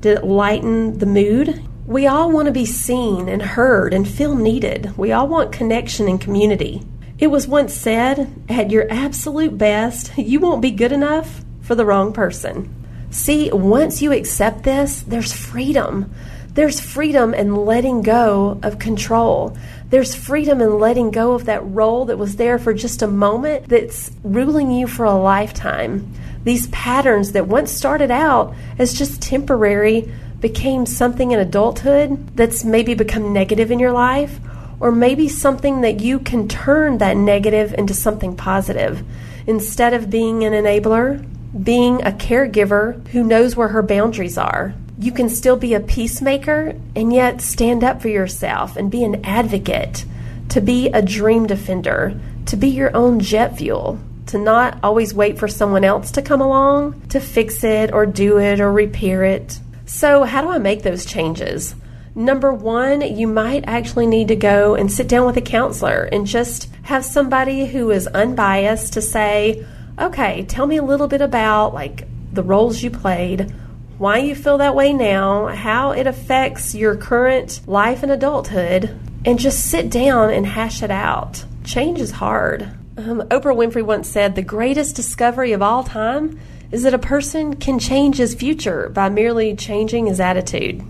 Did 0.00 0.18
it 0.18 0.24
lighten 0.24 0.98
the 0.98 1.06
mood? 1.06 1.60
We 1.88 2.06
all 2.06 2.30
want 2.30 2.46
to 2.46 2.52
be 2.52 2.64
seen 2.64 3.28
and 3.28 3.42
heard 3.42 3.92
and 3.92 4.06
feel 4.06 4.36
needed. 4.36 4.96
We 4.96 5.10
all 5.10 5.26
want 5.26 5.50
connection 5.50 6.06
and 6.06 6.20
community. 6.20 6.86
It 7.18 7.26
was 7.32 7.48
once 7.48 7.74
said, 7.74 8.32
at 8.48 8.70
your 8.70 8.86
absolute 8.88 9.58
best, 9.58 10.16
you 10.16 10.38
won't 10.38 10.62
be 10.62 10.70
good 10.70 10.92
enough 10.92 11.42
for 11.62 11.74
the 11.74 11.84
wrong 11.84 12.12
person. 12.12 12.72
See, 13.10 13.50
once 13.50 14.00
you 14.00 14.12
accept 14.12 14.62
this, 14.62 15.02
there's 15.02 15.32
freedom. 15.32 16.14
There's 16.54 16.78
freedom 16.78 17.34
in 17.34 17.56
letting 17.56 18.02
go 18.02 18.60
of 18.62 18.78
control. 18.78 19.56
There's 19.90 20.14
freedom 20.14 20.60
in 20.60 20.78
letting 20.78 21.10
go 21.10 21.32
of 21.32 21.46
that 21.46 21.64
role 21.64 22.04
that 22.04 22.18
was 22.18 22.36
there 22.36 22.60
for 22.60 22.72
just 22.72 23.02
a 23.02 23.08
moment 23.08 23.68
that's 23.68 24.12
ruling 24.22 24.70
you 24.70 24.86
for 24.86 25.06
a 25.06 25.12
lifetime 25.12 26.14
these 26.44 26.66
patterns 26.68 27.32
that 27.32 27.46
once 27.46 27.70
started 27.70 28.10
out 28.10 28.54
as 28.78 28.94
just 28.94 29.22
temporary 29.22 30.12
became 30.40 30.86
something 30.86 31.30
in 31.30 31.38
adulthood 31.38 32.36
that's 32.36 32.64
maybe 32.64 32.94
become 32.94 33.32
negative 33.32 33.70
in 33.70 33.78
your 33.78 33.92
life, 33.92 34.40
or 34.80 34.90
maybe 34.90 35.28
something 35.28 35.82
that 35.82 36.00
you 36.00 36.18
can 36.18 36.48
turn 36.48 36.98
that 36.98 37.16
negative 37.16 37.72
into 37.74 37.94
something 37.94 38.36
positive. 38.36 39.04
Instead 39.46 39.94
of 39.94 40.10
being 40.10 40.42
an 40.44 40.52
enabler, 40.52 41.24
being 41.62 42.02
a 42.02 42.10
caregiver 42.10 43.06
who 43.08 43.22
knows 43.22 43.54
where 43.54 43.68
her 43.68 43.82
boundaries 43.82 44.38
are. 44.38 44.74
You 44.98 45.12
can 45.12 45.28
still 45.28 45.56
be 45.56 45.74
a 45.74 45.80
peacemaker 45.80 46.74
and 46.96 47.12
yet 47.12 47.40
stand 47.40 47.84
up 47.84 48.00
for 48.00 48.08
yourself 48.08 48.76
and 48.76 48.90
be 48.90 49.04
an 49.04 49.24
advocate, 49.24 50.04
to 50.48 50.60
be 50.60 50.88
a 50.88 51.02
dream 51.02 51.46
defender, 51.46 52.18
to 52.46 52.56
be 52.56 52.68
your 52.68 52.94
own 52.96 53.20
jet 53.20 53.58
fuel, 53.58 53.98
to 54.32 54.38
not 54.38 54.78
always 54.82 55.12
wait 55.12 55.38
for 55.38 55.46
someone 55.46 55.84
else 55.84 56.10
to 56.12 56.22
come 56.22 56.40
along 56.40 56.98
to 57.08 57.20
fix 57.20 57.62
it 57.64 57.92
or 57.92 58.06
do 58.06 58.38
it 58.38 58.60
or 58.60 58.72
repair 58.72 59.24
it. 59.24 59.60
So, 59.84 60.24
how 60.24 60.40
do 60.40 60.48
I 60.48 60.56
make 60.56 60.82
those 60.82 61.04
changes? 61.04 61.74
Number 62.14 62.50
one, 62.50 63.02
you 63.02 63.26
might 63.26 63.64
actually 63.66 64.06
need 64.06 64.28
to 64.28 64.36
go 64.36 64.74
and 64.74 64.90
sit 64.90 65.06
down 65.06 65.26
with 65.26 65.36
a 65.36 65.42
counselor 65.42 66.08
and 66.10 66.26
just 66.26 66.70
have 66.82 67.04
somebody 67.04 67.66
who 67.66 67.90
is 67.90 68.06
unbiased 68.06 68.94
to 68.94 69.02
say, 69.02 69.66
okay, 69.98 70.44
tell 70.44 70.66
me 70.66 70.78
a 70.78 70.82
little 70.82 71.08
bit 71.08 71.20
about 71.20 71.74
like 71.74 72.08
the 72.32 72.42
roles 72.42 72.82
you 72.82 72.90
played, 72.90 73.54
why 73.98 74.16
you 74.16 74.34
feel 74.34 74.56
that 74.58 74.74
way 74.74 74.94
now, 74.94 75.48
how 75.48 75.90
it 75.90 76.06
affects 76.06 76.74
your 76.74 76.96
current 76.96 77.60
life 77.66 78.02
and 78.02 78.10
adulthood, 78.10 78.98
and 79.26 79.38
just 79.38 79.66
sit 79.70 79.90
down 79.90 80.30
and 80.30 80.46
hash 80.46 80.82
it 80.82 80.90
out. 80.90 81.44
Change 81.64 82.00
is 82.00 82.12
hard. 82.12 82.72
Um, 82.94 83.22
Oprah 83.30 83.56
Winfrey 83.56 83.82
once 83.82 84.06
said, 84.06 84.34
The 84.34 84.42
greatest 84.42 84.96
discovery 84.96 85.52
of 85.52 85.62
all 85.62 85.82
time 85.82 86.38
is 86.70 86.82
that 86.82 86.92
a 86.92 86.98
person 86.98 87.56
can 87.56 87.78
change 87.78 88.18
his 88.18 88.34
future 88.34 88.90
by 88.90 89.08
merely 89.08 89.56
changing 89.56 90.06
his 90.06 90.20
attitude. 90.20 90.82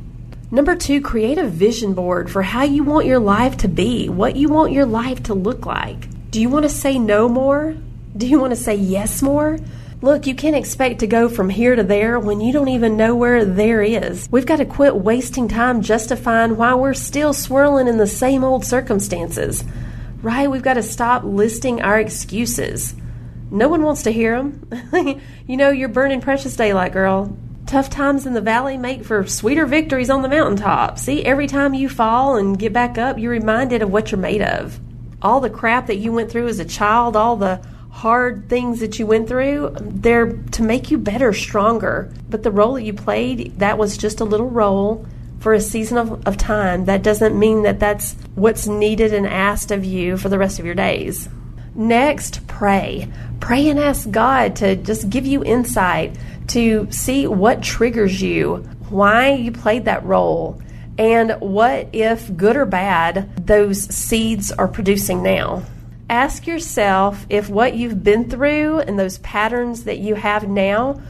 Number 0.51 0.75
two, 0.75 1.01
create 1.01 1.39
a 1.39 1.47
vision 1.47 1.95
board 1.95 2.29
for 2.29 2.43
how 2.43 2.65
you 2.65 2.83
want 2.83 3.07
your 3.07 3.21
life 3.21 3.57
to 3.59 3.69
be, 3.69 4.09
what 4.09 4.35
you 4.35 4.49
want 4.49 4.73
your 4.73 4.85
life 4.85 5.23
to 5.25 5.35
look 5.35 5.65
like. 5.65 6.09
Do 6.31 6.41
you 6.41 6.49
want 6.49 6.65
to 6.65 6.69
say 6.69 6.99
no 6.99 7.29
more? 7.29 7.77
Do 8.17 8.27
you 8.27 8.41
want 8.41 8.51
to 8.51 8.57
say 8.57 8.75
yes 8.75 9.23
more? 9.23 9.59
Look, 10.01 10.27
you 10.27 10.35
can't 10.35 10.57
expect 10.57 10.99
to 11.01 11.07
go 11.07 11.29
from 11.29 11.49
here 11.49 11.77
to 11.77 11.85
there 11.85 12.19
when 12.19 12.41
you 12.41 12.53
don't 12.53 12.69
even 12.69 12.97
know 12.97 13.15
where 13.15 13.45
there 13.45 13.81
is. 13.81 14.29
We've 14.33 14.45
got 14.45 14.57
to 14.57 14.65
quit 14.65 14.97
wasting 14.97 15.47
time 15.47 15.81
justifying 15.81 16.57
why 16.57 16.75
we're 16.75 16.95
still 16.95 17.33
swirling 17.33 17.87
in 17.87 17.99
the 17.99 18.09
same 18.09 18.43
old 18.43 18.65
circumstances. 18.65 19.63
Right? 20.23 20.51
We've 20.51 20.63
got 20.63 20.75
to 20.75 20.83
stop 20.83 21.25
listing 21.25 21.83
our 21.83 21.99
excuses. 21.99 22.95
No 23.51 23.69
one 23.69 23.83
wants 23.83 24.05
to 24.05 24.13
hear 24.13 24.37
them. 24.37 24.69
you 25.47 25.57
know, 25.57 25.71
you're 25.71 25.89
burning 25.89 26.21
precious 26.21 26.57
daylight, 26.57 26.93
girl. 26.93 27.37
Tough 27.67 27.91
times 27.91 28.25
in 28.25 28.33
the 28.33 28.41
valley 28.41 28.79
make 28.79 29.05
for 29.05 29.27
sweeter 29.27 29.67
victories 29.67 30.11
on 30.11 30.23
the 30.23 30.29
mountaintop. 30.29 30.99
See, 30.99 31.25
every 31.25 31.47
time 31.47 31.75
you 31.75 31.89
fall 31.89 32.37
and 32.37 32.59
get 32.59 32.73
back 32.73 32.99
up, 32.99 33.19
you're 33.19 33.33
reminded 33.33 33.83
of 33.83 33.91
what 33.91 34.11
you're 34.11 34.21
made 34.21 34.43
of. 34.43 34.81
All 35.21 35.41
the 35.41 35.51
crap 35.51 35.89
that 35.89 35.97
you 35.97 36.13
went 36.13 36.31
through 36.31 36.49
as 36.49 36.61
a 36.61 36.65
child, 36.65 37.17
all 37.17 37.37
the 37.37 37.61
hard 37.91 38.49
things 38.49 38.81
that 38.81 38.99
you 38.99 39.07
went 39.07 39.29
through, 39.29 39.69
um, 39.77 40.01
they're 40.01 40.33
to 40.33 40.63
make 40.63 40.91
you 40.91 40.99
better, 40.99 41.33
stronger. 41.33 42.13
But 42.29 42.43
the 42.43 42.51
role 42.51 42.75
that 42.75 42.85
you 42.85 42.95
played, 42.95 43.59
that 43.59 43.77
was 43.77 43.99
just 43.99 44.21
a 44.21 44.25
little 44.25 44.49
role 44.49 45.07
for 45.43 45.53
a 45.53 45.61
season 45.61 45.99
of, 45.99 46.27
of 46.27 46.37
time. 46.37 46.85
That 46.85 47.03
doesn't 47.03 47.37
mean 47.37 47.63
that 47.63 47.81
that's 47.81 48.15
what's 48.37 48.69
needed 48.69 49.13
and 49.13 49.27
asked 49.27 49.73
of 49.73 49.85
you 49.85 50.17
for 50.17 50.29
the 50.29 50.39
rest 50.39 50.61
of 50.61 50.65
your 50.65 50.77
days. 50.77 51.29
Next, 51.75 52.47
pray. 52.47 53.11
Pray 53.41 53.69
and 53.69 53.79
ask 53.81 54.09
God 54.09 54.57
to 54.57 54.77
just 54.77 55.11
give 55.11 55.27
you 55.27 55.43
insight 55.43 56.17
to 56.49 56.87
see 56.93 57.27
what 57.27 57.63
triggers 57.63 58.23
you, 58.23 58.59
why 58.89 59.33
you 59.33 59.51
played 59.51 59.87
that 59.87 60.05
role, 60.05 60.63
and 60.97 61.33
what, 61.41 61.89
if 61.93 62.35
good 62.37 62.57
or 62.57 62.67
bad, 62.67 63.47
those 63.47 63.83
seeds 63.83 64.53
are 64.53 64.69
producing 64.69 65.25
now. 65.25 65.65
Ask 66.09 66.47
yourself 66.47 67.27
if 67.31 67.49
what 67.49 67.75
you've 67.75 68.05
been 68.05 68.31
through 68.31 68.81
and 68.81 68.99
those 68.99 69.19
patterns 69.19 69.85
that 69.85 69.99
you 69.99 70.15
have 70.15 70.47
now, 70.47 71.01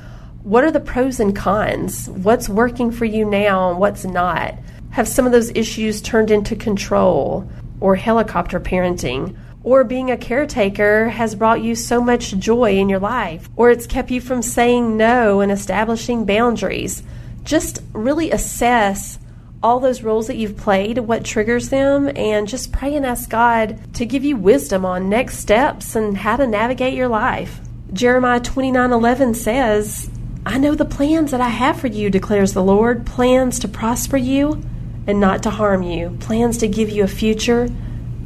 what 0.45 0.65
are 0.65 0.71
the 0.71 0.81
pros 0.81 1.21
and 1.21 1.35
cons? 1.35 2.09
What's 2.09 2.49
working 2.49 2.91
for 2.91 3.05
you 3.05 3.25
now 3.25 3.71
and 3.71 3.79
what's 3.79 4.05
not? 4.05 4.55
Have 4.91 5.09
some 5.09 5.27
of 5.27 5.33
those 5.33 5.51
issues 5.55 6.03
turned 6.03 6.31
into 6.31 6.57
control 6.57 7.49
or 7.81 7.97
helicopter 7.97 8.61
parenting? 8.61 9.37
or 9.65 9.85
being 9.85 10.11
a 10.11 10.17
caretaker 10.17 11.09
has 11.09 11.35
brought 11.35 11.63
you 11.63 11.75
so 11.75 12.03
much 12.03 12.37
joy 12.39 12.77
in 12.77 12.89
your 12.89 12.99
life, 12.99 13.49
or 13.57 13.71
it's 13.71 13.87
kept 13.87 14.11
you 14.11 14.21
from 14.21 14.43
saying 14.43 14.97
no 14.97 15.41
and 15.41 15.53
establishing 15.53 16.25
boundaries. 16.25 17.03
Just 17.45 17.81
really 17.93 18.31
assess 18.31 19.19
all 19.63 19.79
those 19.79 20.03
roles 20.03 20.27
that 20.27 20.37
you've 20.37 20.57
played, 20.57 20.99
what 20.99 21.25
triggers 21.25 21.69
them, 21.69 22.11
and 22.17 22.49
just 22.49 22.73
pray 22.73 22.97
and 22.97 23.07
ask 23.07 23.31
God 23.31 23.79
to 23.95 24.05
give 24.05 24.25
you 24.25 24.37
wisdom 24.37 24.85
on 24.85 25.09
next 25.09 25.39
steps 25.39 25.95
and 25.95 26.17
how 26.17 26.37
to 26.37 26.47
navigate 26.47 26.95
your 26.95 27.09
life. 27.09 27.61
Jeremiah 27.93 28.41
29:11 28.41 29.37
says, 29.37 30.11
"I 30.45 30.59
know 30.59 30.75
the 30.75 30.85
plans 30.85 31.31
that 31.31 31.41
I 31.41 31.49
have 31.49 31.77
for 31.77 31.87
you," 31.87 32.11
declares 32.11 32.53
the 32.53 32.63
Lord, 32.63 33.07
plans 33.07 33.59
to 33.61 33.69
prosper 33.69 34.17
you 34.17 34.61
and 35.07 35.21
not 35.21 35.43
to 35.43 35.51
harm 35.51 35.83
you, 35.83 36.17
plans 36.21 36.59
to 36.59 36.69
give 36.69 36.91
you 36.91 37.05
a 37.05 37.09
future 37.09 37.69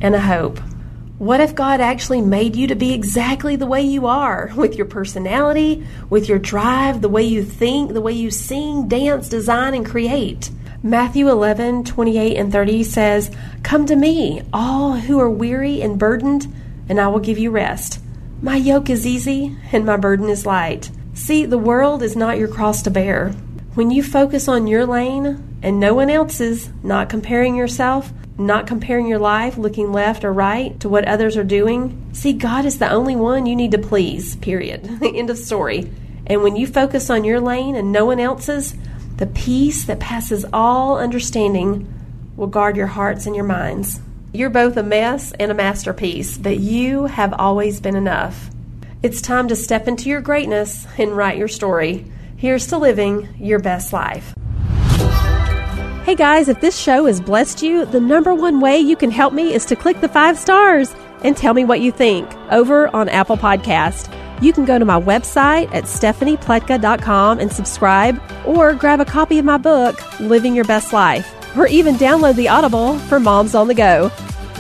and 0.01 0.15
a 0.15 0.21
hope. 0.21 0.61
What 1.19 1.41
if 1.41 1.55
God 1.55 1.81
actually 1.81 2.21
made 2.21 2.57
you 2.57 2.67
to 2.67 2.75
be 2.75 2.93
exactly 2.93 3.57
the 3.57 3.67
way 3.67 3.81
you 3.81 4.07
are, 4.07 4.51
with 4.55 4.77
your 4.77 4.85
personality, 4.85 5.87
with 6.11 6.29
your 6.29 6.39
drive, 6.39 7.01
the 7.01 7.09
way 7.09 7.23
you 7.23 7.43
think, 7.43 7.95
the 7.95 8.03
way 8.03 8.13
you 8.13 8.31
sing, 8.31 8.87
dance, 8.87 9.29
design, 9.29 9.75
and 9.75 9.87
create? 9.87 10.51
Matthew 10.83 11.31
11, 11.31 11.85
28 11.85 12.37
and 12.37 12.53
30 12.53 12.83
says, 12.85 13.31
Come 13.63 13.87
to 13.87 13.97
me, 13.97 14.43
all 14.53 14.93
who 14.93 15.19
are 15.19 15.31
weary 15.31 15.81
and 15.81 15.99
burdened, 15.99 16.53
and 16.89 17.01
I 17.01 17.09
will 17.09 17.19
give 17.19 17.39
you 17.39 17.51
rest. 17.51 17.99
My 18.43 18.57
yoke 18.57 18.91
is 18.91 19.07
easy 19.07 19.57
and 19.73 19.87
my 19.87 19.97
burden 19.97 20.29
is 20.29 20.45
light. 20.45 20.91
See, 21.17 21.47
the 21.47 21.57
world 21.57 22.03
is 22.03 22.15
not 22.15 22.37
your 22.39 22.47
cross 22.47 22.83
to 22.83 22.91
bear. 22.91 23.31
When 23.73 23.91
you 23.91 24.03
focus 24.03 24.49
on 24.49 24.67
your 24.67 24.85
lane 24.85 25.59
and 25.63 25.81
no 25.81 25.95
one 25.95 26.11
else's, 26.11 26.69
not 26.83 27.09
comparing 27.09 27.57
yourself, 27.57 28.13
not 28.37 28.67
comparing 28.67 29.07
your 29.07 29.19
life, 29.19 29.57
looking 29.57 29.93
left 29.93 30.27
or 30.27 30.33
right 30.33 30.79
to 30.81 30.91
what 30.91 31.09
others 31.09 31.39
are 31.39 31.43
doing. 31.43 32.07
See, 32.13 32.35
God 32.35 32.67
is 32.67 32.79
the 32.79 32.91
only 32.91 33.17
one 33.17 33.47
you 33.47 33.57
need 33.57 33.71
to 33.71 33.79
please, 33.79 34.37
period. 34.37 34.87
End 35.03 35.31
of 35.31 35.39
story. 35.39 35.91
And 36.27 36.43
when 36.43 36.55
you 36.55 36.67
focus 36.67 37.09
on 37.09 37.25
your 37.25 37.41
lane 37.41 37.77
and 37.77 37.91
no 37.91 38.05
one 38.05 38.21
else's, 38.21 38.77
the 39.17 39.27
peace 39.27 39.87
that 39.87 39.99
passes 39.99 40.45
all 40.53 40.99
understanding 40.99 41.91
will 42.37 42.47
guard 42.47 42.77
your 42.77 42.89
hearts 42.89 43.25
and 43.25 43.35
your 43.35 43.47
minds. 43.47 44.01
You're 44.35 44.51
both 44.51 44.77
a 44.77 44.83
mess 44.83 45.33
and 45.41 45.51
a 45.51 45.55
masterpiece, 45.55 46.37
but 46.37 46.59
you 46.59 47.07
have 47.07 47.33
always 47.33 47.81
been 47.81 47.97
enough. 47.97 48.51
It's 49.03 49.21
time 49.21 49.47
to 49.49 49.57
step 49.57 49.89
into 49.89 50.09
your 50.09 50.23
greatness 50.23 50.87
and 50.97 51.15
write 51.15 51.37
your 51.37 51.49
story. 51.49 52.11
Here's 52.37 52.67
to 52.69 52.79
living 52.79 53.29
your 53.39 53.59
best 53.59 53.93
life. 53.93 54.35
Hey 56.05 56.15
guys, 56.15 56.49
if 56.49 56.61
this 56.63 56.79
show 56.79 57.05
has 57.05 57.21
blessed 57.21 57.63
you, 57.63 57.85
the 57.85 58.01
number 58.01 58.35
one 58.35 58.59
way 58.59 58.79
you 58.79 58.97
can 58.97 59.11
help 59.11 59.35
me 59.35 59.53
is 59.53 59.67
to 59.67 59.77
click 59.77 60.01
the 60.01 60.09
five 60.09 60.39
stars 60.39 60.95
and 61.23 61.37
tell 61.37 61.53
me 61.53 61.65
what 61.65 61.81
you 61.81 61.93
think 61.93 62.27
over 62.51 62.89
on 62.97 63.11
Apple 63.11 63.37
Podcast. 63.37 64.11
You 64.43 64.53
can 64.55 64.65
go 64.65 64.79
to 64.79 64.85
my 64.85 64.99
website 64.99 65.73
at 65.75 65.85
stephaniepletka.com 65.85 67.39
and 67.39 67.53
subscribe, 67.53 68.21
or 68.47 68.73
grab 68.75 69.01
a 69.01 69.05
copy 69.05 69.39
of 69.39 69.45
my 69.45 69.59
book, 69.59 70.01
Living 70.21 70.55
Your 70.55 70.65
Best 70.65 70.93
Life, 70.93 71.35
or 71.57 71.67
even 71.67 71.97
download 71.97 72.37
the 72.37 72.49
Audible 72.49 72.99
for 73.01 73.21
moms 73.21 73.55
on 73.55 73.69
the 73.69 73.75
go. 73.75 74.11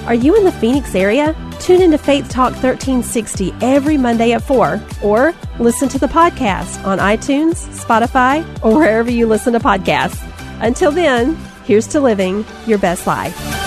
Are 0.06 0.14
you 0.14 0.36
in 0.36 0.44
the 0.44 0.52
Phoenix 0.52 0.94
area? 0.94 1.34
Tune 1.58 1.82
into 1.82 1.98
Faith 1.98 2.28
Talk 2.28 2.52
1360 2.52 3.52
every 3.60 3.96
Monday 3.96 4.32
at 4.32 4.42
4, 4.42 4.80
or 5.02 5.34
listen 5.58 5.88
to 5.88 5.98
the 5.98 6.06
podcast 6.06 6.84
on 6.84 6.98
iTunes, 6.98 7.66
Spotify, 7.76 8.46
or 8.64 8.76
wherever 8.76 9.10
you 9.10 9.26
listen 9.26 9.52
to 9.54 9.58
podcasts. 9.58 10.22
Until 10.60 10.92
then, 10.92 11.34
here's 11.64 11.88
to 11.88 12.00
living 12.00 12.44
your 12.68 12.78
best 12.78 13.08
life. 13.08 13.65